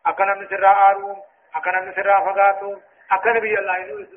[0.10, 1.22] أكنا من سراء آروم
[1.56, 2.82] أكنا من سراء فقاتون
[3.12, 4.08] أكنا بي الله ينوي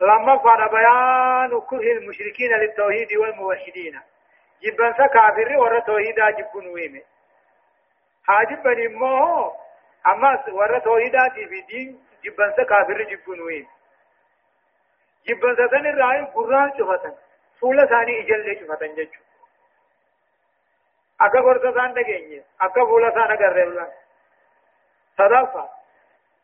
[0.00, 4.00] لما فعل بيان كره المشركين للتوحيد والموحدين
[4.62, 7.02] جبن سكافر ورى توحيدا جبن ويمه
[8.26, 9.52] حاجبني مو
[10.06, 13.68] أما ورى توحيدا في دين جبن سكافر جبن ويمه
[15.28, 17.14] جبن سكن الرأي قرآن شفتن
[17.60, 19.20] فولا ثاني إجل شفتن ججو
[21.20, 23.86] أكا قرصة ثان دقيني أكا فولا ثان قرر
[25.18, 25.68] صدفة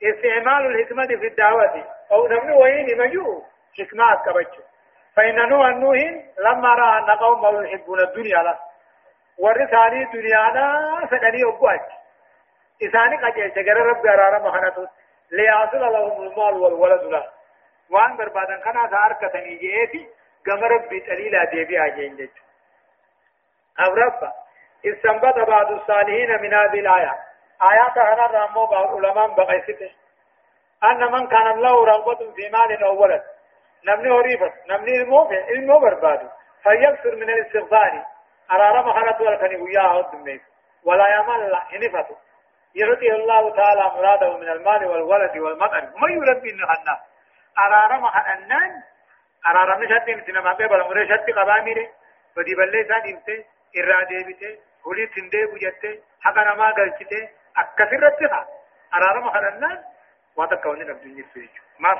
[0.03, 3.43] استعمال الحكمة في الدعوة أو نمن وين مجو
[3.79, 4.57] حكمة كبتش
[5.16, 5.99] فإن نوح نوح
[6.39, 8.59] لما رأى أن قوم يحبون الدنيا لا
[9.39, 11.81] ورثاني دنيانا سكني أبواج
[12.83, 14.87] إساني قجل شجر رب أرارا مخنطو
[15.31, 17.31] ليعصل لهم المال والولد لا
[17.91, 20.09] وان بربادا كان أثار كتني جيتي
[20.47, 22.43] قم ربي تليلا ديبي أجين جيتو
[23.81, 24.33] أورفا
[24.85, 27.12] استنبط بعض الصالحين من هذه الآية.
[27.62, 29.91] آيات هنا رمو بعض علماء بقيسته
[30.85, 33.22] أن من كان له رغبة في مال أو ولد
[33.87, 36.28] نمني هريفة نمني الموفى المو بربادو
[36.62, 38.05] فيكثر من الاستغفار.
[38.53, 40.43] أرارم خلط والكني وياه الدميك
[40.85, 42.16] ولا يمل حنفته
[42.74, 47.01] يعطي الله تعالى مراده من المال والولد والمطر ما يربي النهنا
[47.59, 48.82] أرارم خلنان
[49.49, 51.89] أرارم شتي مثل ما قبل مرة شتي قباميري
[52.37, 53.45] بدي بلي سان إمتى
[53.78, 58.47] إرادة بيته هولي تندي بوجته حقا نما قلتته أكثر رتها
[58.95, 59.85] أرارم خلنان
[60.37, 61.95] واتكوني نبدي نفسي ما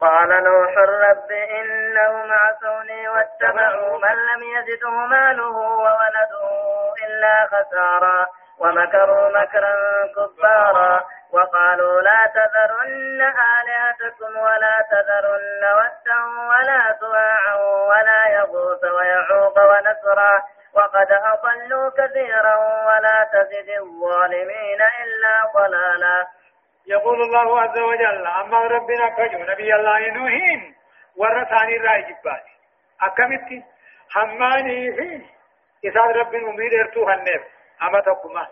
[0.00, 6.42] قال نوح رب إنهم عصوني واتبعوا من لم يزده ماله وولده
[7.06, 8.26] إلا خسارا
[8.58, 9.74] ومكروا مكرا
[10.16, 11.00] كبارا
[11.32, 17.54] وقالوا لا تذرن آلهتكم ولا تذرن ودا ولا سواعا
[17.88, 20.42] ولا يغوث ويعوق ونسرا
[20.74, 22.56] وقد أضلوا كثيرا
[22.86, 26.26] ولا تزد الظالمين إلا ضلالا.
[26.86, 30.74] يقول الله عز وجل أما ربنا كجو نبي الله نوحين
[31.16, 32.52] ورثاني الرأي جبالي
[33.02, 33.64] أكمتي
[34.16, 35.26] هماني في
[35.88, 37.42] إساد رب المميد ارتوها النف
[37.82, 38.48] أما تقوما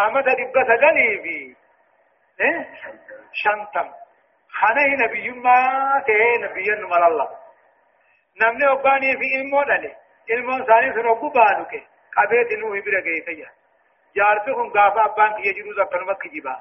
[0.00, 1.56] أما تدب سجلي في
[2.40, 2.68] إيه؟
[3.32, 3.92] شنتم.
[4.50, 7.28] خانه نبي ما تهي نبي نمال الله.
[8.42, 9.96] نمني أباني في إلمو دلي.
[10.30, 13.50] إلمو ثاني سنوكو بانوكي قبيت نوحي برقيت يا
[14.16, 16.56] جارتهم غافا أبان كي يجرو زفن مكي جبا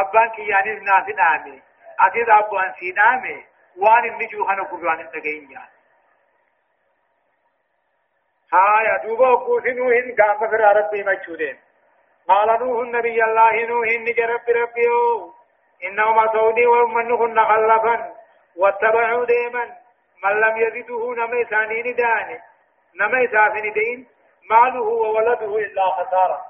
[0.00, 1.54] abbaan kiyyaanis naaf dhaame
[2.06, 3.34] atis abbaan sii dhaame
[3.84, 5.64] waan inni jiru kana gurri waan hin dhagahin
[8.54, 11.56] هايا دوبا وقوسنو هن قام في ربي مجهودين
[12.28, 15.00] قال نوح النبي الله نوح نجى ربي ربيو
[15.84, 18.12] إنهما سودي ومنهن خلفا
[18.56, 19.64] واتبعوا ديما
[20.24, 22.38] من لم يزده نمي ثانين دان
[23.00, 24.06] نمي ثافن دين
[24.50, 26.44] ماله وولده إلا خسارة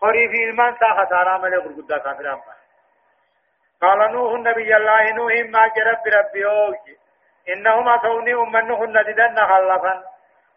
[0.00, 2.54] خريف المان سا خسارة ملي قرقودة كافر أمبا
[3.82, 6.96] قال نوح النبي الله نوح ما جرب ربي أوجي
[7.48, 10.04] إنهما كوني أمنهن نددن خلفا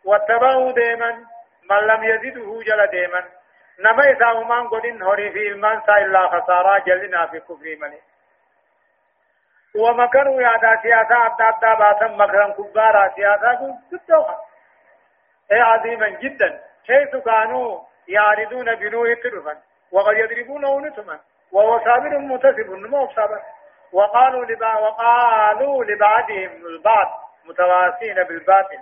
[0.05, 1.11] واتبعوا ديما
[1.69, 3.23] من لم يزده جل ديما
[3.79, 8.01] نما إساهمان قدن هوري في المان سا إلا خسارة جلنا في كفر مني
[9.75, 14.48] ومكروا يادا سياسة أبدا أبدا باسا مكرا كبارا سياسة كتوها إيه
[15.51, 19.57] عظيما جدا حيث كانوا يعرضون بنوه ترفا
[19.91, 21.19] وقد يضربونه نتما
[21.51, 23.41] وهو صابر متسب ما صابر
[23.91, 27.09] وقالوا لبا وقالوا لبعضهم البعض
[27.45, 28.79] متواسين بالباطل.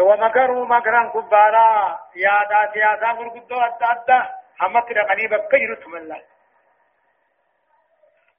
[0.00, 4.24] ومكروا مكرا كبارا يا دات يا سامر قدو أدى أدى
[4.58, 6.22] حمد رقني بكير من الله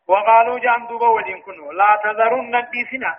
[0.07, 3.15] وقالوا جام دوبا ودين كنو لا تذرن نديسنا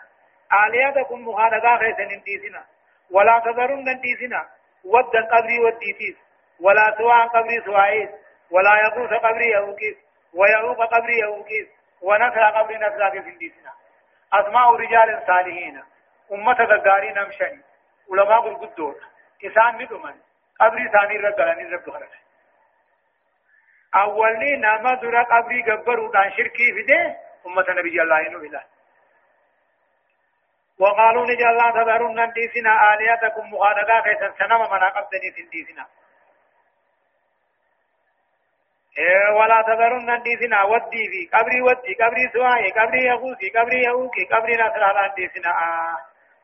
[0.67, 2.65] آلياتكم مخالقا خيسن نديسنا
[3.11, 4.49] ولا تذرن نديسنا
[4.85, 6.17] ود قبري وديتيس
[6.61, 8.09] ولا سواء قبري سوائيس
[8.51, 9.97] ولا يغوث قبري يوكيس
[10.35, 11.69] ويعوق قبري يوكيس
[12.03, 13.73] ونسر قبري نسرا في فنديسنا
[14.33, 15.83] أسماء رجال صالحين.
[16.33, 17.61] أمة غاري نمشني.
[18.13, 18.95] علماء القدور
[19.47, 20.15] إسان ندمن
[20.61, 22.09] قبري ثاني رجلاني رب خرج
[23.97, 28.63] أولي نما درا قبري قبروا كان شركي في ده أمة نبي الله إنه إله.
[30.79, 35.87] وقالوا نجا الله تذرون نديسنا آلياتكم مخالقا كيسا سنما منا قبضني سنديسنا
[38.99, 44.53] إيه ولا تذرن نديسنا ودي في قبري ودي قبري سواي قبري يغوثي قبري يهوكي قبري
[44.53, 45.97] نصر على نديسنا آه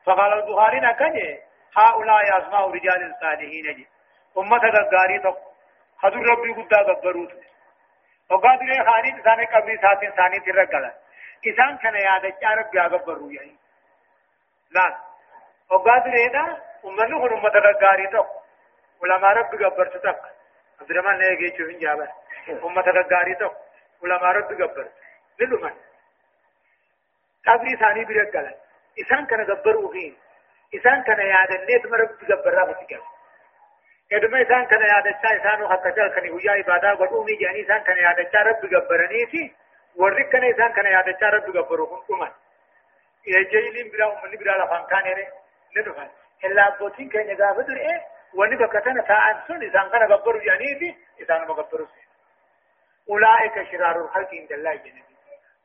[0.05, 1.39] فقال البخاري نكني
[1.77, 3.87] هؤلاء أسماء رجال الصالحين جي
[4.37, 4.61] أمة
[4.93, 5.33] غاري تو
[5.97, 7.31] حضور ربي قد غبروت
[8.31, 10.93] وقاد لي خاني ثاني قبري ساتين ثاني ترقلا
[11.47, 13.62] إسان كان يادا چارب بیا غبرو يعني
[14.73, 14.97] لا
[15.71, 16.43] وقاد لي دا
[16.85, 17.03] أمة
[17.33, 18.25] أمة غاري تو
[19.03, 20.21] علماء رب غبرت تك
[20.81, 22.07] عبد الرحمن نے گئی چوہن جابر
[22.67, 23.49] أمة غاري تو
[24.03, 24.87] علماء رب غبر
[25.39, 25.73] للمن
[27.47, 28.53] قبري ثاني برقلا
[28.99, 30.15] إسان كان غبرو فين
[30.75, 32.77] إسان كان يادا نيت مرب غبر رابط
[34.11, 37.97] ادما إسان كان يادا چا إسانو حقا جل كان هيا عبادة قدومي جاني إسان كان
[37.97, 39.55] يادا چا رب غبرني تي
[39.95, 42.42] ورق كان إسان كان يادا چا رب غبرو كن
[43.25, 45.27] كمان يجيلين بلا أمني بلا لفان كان يري
[45.77, 46.09] ندفن
[46.43, 48.01] إلا بوتين كان يغافدر إيه
[48.33, 52.03] وني بكتنا تاعن سن إسان كان غبرو جاني تي إسان مغبرو سي
[53.09, 55.03] أولئك شرار الخلق عند الله جنبي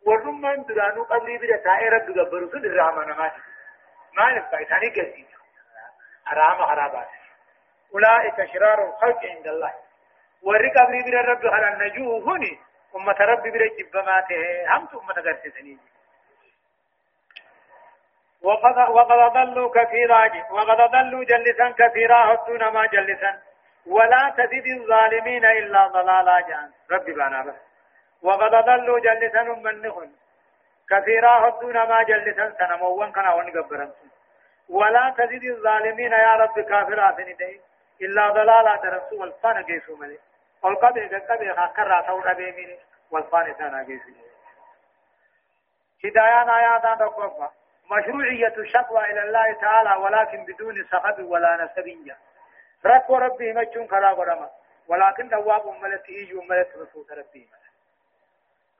[0.06, 3.32] ورمان درانو قبري بدا تائر رب غبرو سن الرحمن ما
[4.16, 5.26] ما نفع ثاني كثير
[6.24, 7.08] حرام حرابات
[7.94, 9.74] أولئك شرار الخلق عند الله
[10.42, 12.58] ورق قبري بدا رب على النجوه هني
[12.96, 15.78] أمة رب بدا جبماته هم أمة غرسسني
[18.42, 23.38] وقد وقد ضلوا كثيرا وقد ضلوا جلسا كثيرا هدون ما جلسا.
[23.86, 26.70] ولا تزد الظالمين إلا ضلالا جان.
[26.90, 27.54] ربي بانا بس.
[28.22, 30.12] وقد ضلوا جلسا منهن
[30.90, 33.90] كثيرا هدونا ما جلسا سنموان كان ونقبرا
[34.68, 37.60] ولا تزيد الظالمين يا رب كافرات ندي
[38.02, 40.18] إلا ضلالا درسوا والفان قيسوا ملي.
[40.62, 42.78] والقبع قبع خاكرا تورا بيمين
[43.10, 44.28] والفان ثانا قيسوا
[46.04, 47.50] هدايان آياتا تقوفا
[47.90, 52.16] مشروعية الشكوى إلى الله تعالى ولكن بدون سخب ولا نسبية
[52.86, 54.50] رب ربي مجون كلا قرما
[54.88, 57.48] ولكن دواب أملت إيجو أملت رسول ربي.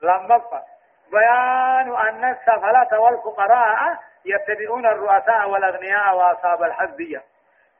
[0.01, 0.63] لما
[1.11, 7.23] بيان أن السفلة والفقراء يتبعون الرؤساء والأغنياء وأصحاب الحزبية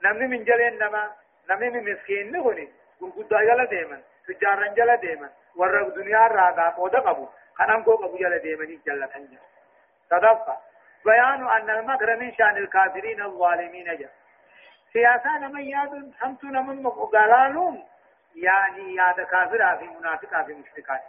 [0.03, 1.11] نمني من جلين نما.
[1.49, 2.69] نمني من مسكين نغني.
[3.01, 4.01] قد جل ديما.
[4.27, 5.29] تجارا جل ديما.
[5.55, 8.65] ورق دنيا راقا قودا قبو خنم قو قبو جل ديما.
[8.85, 9.39] جل تنجا.
[10.09, 10.57] تدفع
[11.05, 14.09] بيان أن المكر من شأن الكافرين الظالمين جا.
[14.93, 17.83] سياسة نما ياد همتو نمن مقالالهم
[18.35, 21.01] يعني ياد كافر في منافق في مشركات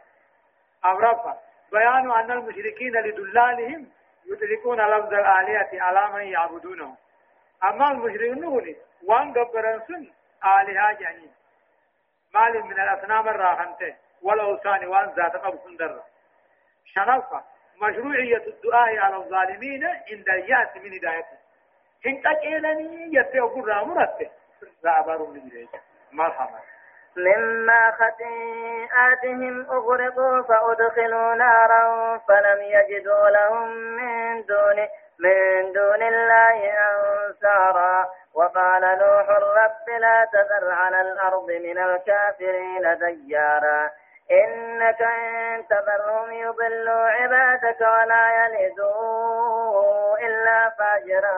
[0.84, 0.99] أو
[1.72, 3.91] بيان أن المشركين لدلالهم
[4.26, 6.97] يطلقون لفظ الآلهة على من يعبدونه.
[7.64, 8.74] أما المشركون
[9.07, 10.11] وان قبرن سن
[10.45, 11.32] آلهة جانين
[12.34, 15.32] مال من الأصنام الراحنته والأوثان وان ذات
[15.64, 16.03] سندر.
[16.84, 17.45] شنفة
[17.81, 21.39] مشروعية الدعاء على الظالمين عند الياس من هدايته.
[22.07, 24.31] إن تجعلني يتوقع رامرته
[24.85, 25.81] رابر من ذلك.
[26.12, 26.59] مرحبا.
[27.16, 38.09] مما خطيئاتهم أغرقوا فأدخلوا نارا فلم يجدوا لهم من دون من دون الله أنصارا.
[38.35, 43.91] وقال نوح رب لا تذر على الأرض من الكافرين ديارا.
[44.31, 51.37] إنك إن تذرهم يضلوا عبادك ولا يلدوا إلا فاجرا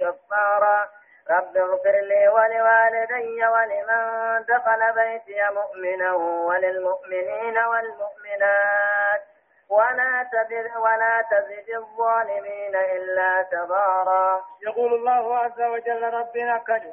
[0.00, 0.88] كفارا.
[1.30, 9.22] رب اغفر لي ولوالدي ولمن دخل بيتي مؤمنا وللمؤمنين والمؤمنات.
[9.68, 14.44] ولا تزد ولا تزد الظالمين إلا تبارا.
[14.62, 16.92] يقول الله عز وجل ربنا كجو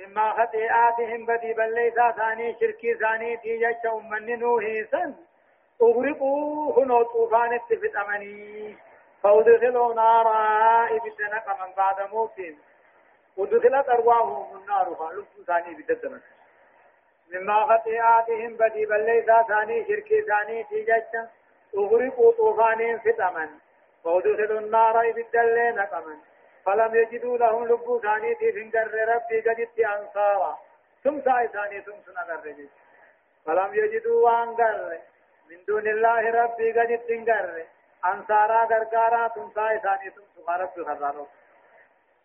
[0.00, 3.76] مما خطيئاتهم بدي بل ليس ثاني شركي ثاني تيجا
[4.10, 5.14] من نوحي سن.
[5.82, 8.76] اغرقوا هنو طوفان اتفت أمني.
[9.22, 12.56] فأدخلوا نارا ابتنق من بعد موتهم.
[13.36, 16.22] ودخلت أرواحهم النار فلبوا ثاني بددمت.
[17.32, 21.26] مما خطيئاتهم بدي بل ليس ثاني شركي ثاني تيجج
[21.76, 23.48] أغرقوا طوفان فتما
[24.04, 26.18] فودخلوا النار بالدل نقما
[26.64, 30.58] فلم يجدوا لهم لبوا ثاني تفنقر ربي قدت أنصارا.
[31.04, 32.54] ثم ساي ثاني ثم سنقر
[33.46, 34.98] فلم يجدوا وانقر
[35.50, 37.64] من دون الله ربي قدت انقر
[38.04, 41.26] أنصارا قرقارا ثم ساي ثاني ثم سقارب خرانو.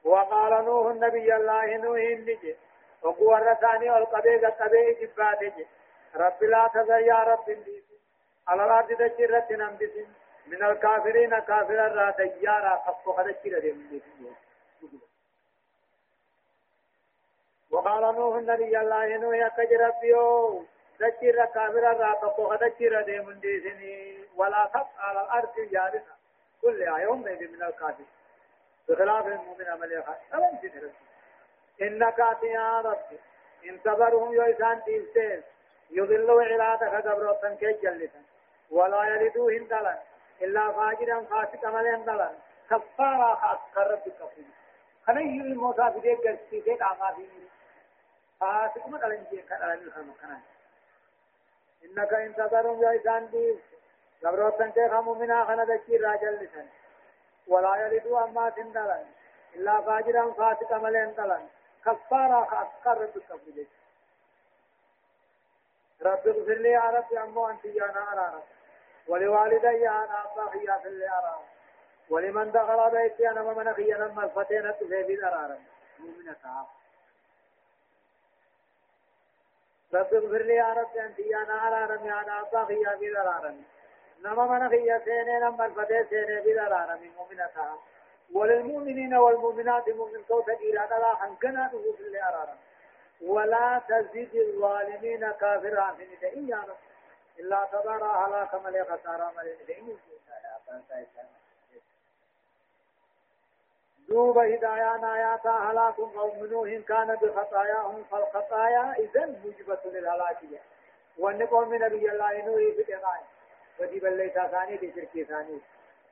[0.03, 2.55] وقال نوح النبي الله نوح النجي
[3.01, 5.65] وقوى الرساني والقبيق القبيق جباتي
[6.15, 7.57] رب لا تذر يا رب
[8.47, 9.91] على الأرض تجرة نمدس
[10.47, 14.01] من الكافرين كافر الرا ديارا خفو خدشر دي
[17.71, 20.65] وقال نوح النبي الله نوح يكج ربيو
[20.99, 26.15] تجرة كافر الرا خفو خدشر دي من ديسني ولا تبقى على الأرض جارسة
[26.61, 28.05] كل يوم من الكافر
[28.89, 30.91] بخلاف المؤمن عمل ألم تدرس
[31.81, 33.05] إنك يا رب
[33.65, 35.41] إن تبرهم يوسان تيستين.
[35.91, 38.21] يضلوا عبادك قبروتا كي جلتا
[38.71, 39.99] ولا يلدوا هندلا
[40.41, 42.31] إلا فاجرا فاسقا ملين دلا
[42.69, 44.49] كفارا خاسقا رب كفين
[45.07, 47.27] خنا يل الموسى في قرسي ديك عما في
[48.39, 50.39] فاسق ما دلن جيه كدلن الخلم خنا
[51.85, 53.59] إنك إن تيستين
[54.23, 56.67] قبروتا كي خمو منا خنا دكي راجل لسان
[57.47, 59.05] ولا يلدوا أما تندلن
[59.55, 61.47] إلا فاجرا فاسقا ملين دلن.
[61.85, 63.67] كفارا أسقر بالتفضيل
[66.01, 68.43] رب اغفر لي يا رب أمو أنت يا نار
[69.07, 71.39] ولوالدي أنا أبا خيا في اللي أرى
[72.09, 75.57] ولمن دخل بيتي أنا ومن خيا لما الفتينة في بيت أرى
[75.99, 76.35] مؤمنة.
[79.93, 83.55] رب اغفر لي يا رب أنت يا نار أنا أبا خيا في أرى
[84.23, 87.77] نما من خيا سيني لما الفتاة سيني بلا من مؤمنتها
[88.33, 92.57] وللمؤمنين والمؤمنات مؤمن صوت إرادة لا حنكنا في اللي أرارا
[93.21, 96.55] ولا تزيد الظالمين كافرا في ندئي
[97.39, 99.97] إلا تبارا هلاك ملي خسارا ملي ندئي
[104.09, 110.61] دوب هدايانا آياتا هلاك قوم نوح كان بخطاياهم فالخطايا إذن موجبة للهلاكية.
[111.51, 113.25] قوم نبي الله نوح في الإغاية
[113.79, 115.61] بدي بلي ثاني دي شركي ثاني.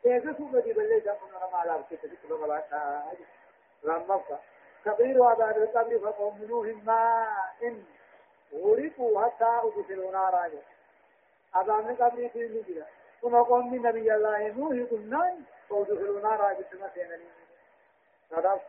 [0.04, 3.04] كيف سو بدي بلي ثاني أنا ما لا كيف تكتب بلا
[3.86, 4.40] رمضة
[4.86, 7.28] كبير عذاب القبر فقوم نوح ما
[7.64, 7.84] إن
[8.54, 10.52] غرقوا حتى أدخلوا نارا.
[11.56, 12.86] عذاب القبر في نجرة
[13.22, 15.38] ثم قوم نبي الله نوح قلنا
[15.70, 17.20] فادخلوا نارا بسمتين
[18.30, 18.62] صدقت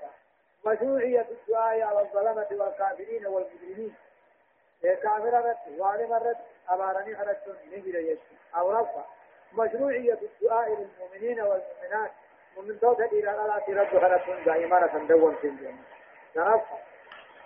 [0.66, 3.94] مشروعية الدعاء على الظلمة والكافرين والمجرمين.
[4.82, 6.36] كافر رت ظالم رت
[6.68, 9.04] أبارني خرجت نجر يشي أو رفع.
[9.52, 12.10] مشروعية الدعاء للمؤمنين والمؤمنات.
[12.56, 15.82] ومن دوت إلى الله رب خرجت دائما تندون في الجنة.
[16.36, 16.78] رفع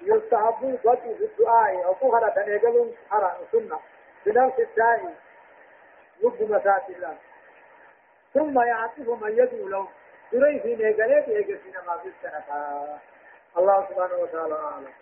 [0.03, 1.85] يستحب قد في الدعاء.
[1.85, 3.37] أو كهرة تنقل حرام.
[3.53, 3.81] سنة.
[4.27, 5.15] بنفس الداعي.
[6.23, 7.17] لب مسات الله.
[8.35, 9.89] ثم يعطف من يدعو له.
[10.33, 12.45] دري في نقلت يجسنا ما في السنة.
[13.59, 14.93] الله سبحانه وتعالى أعلم.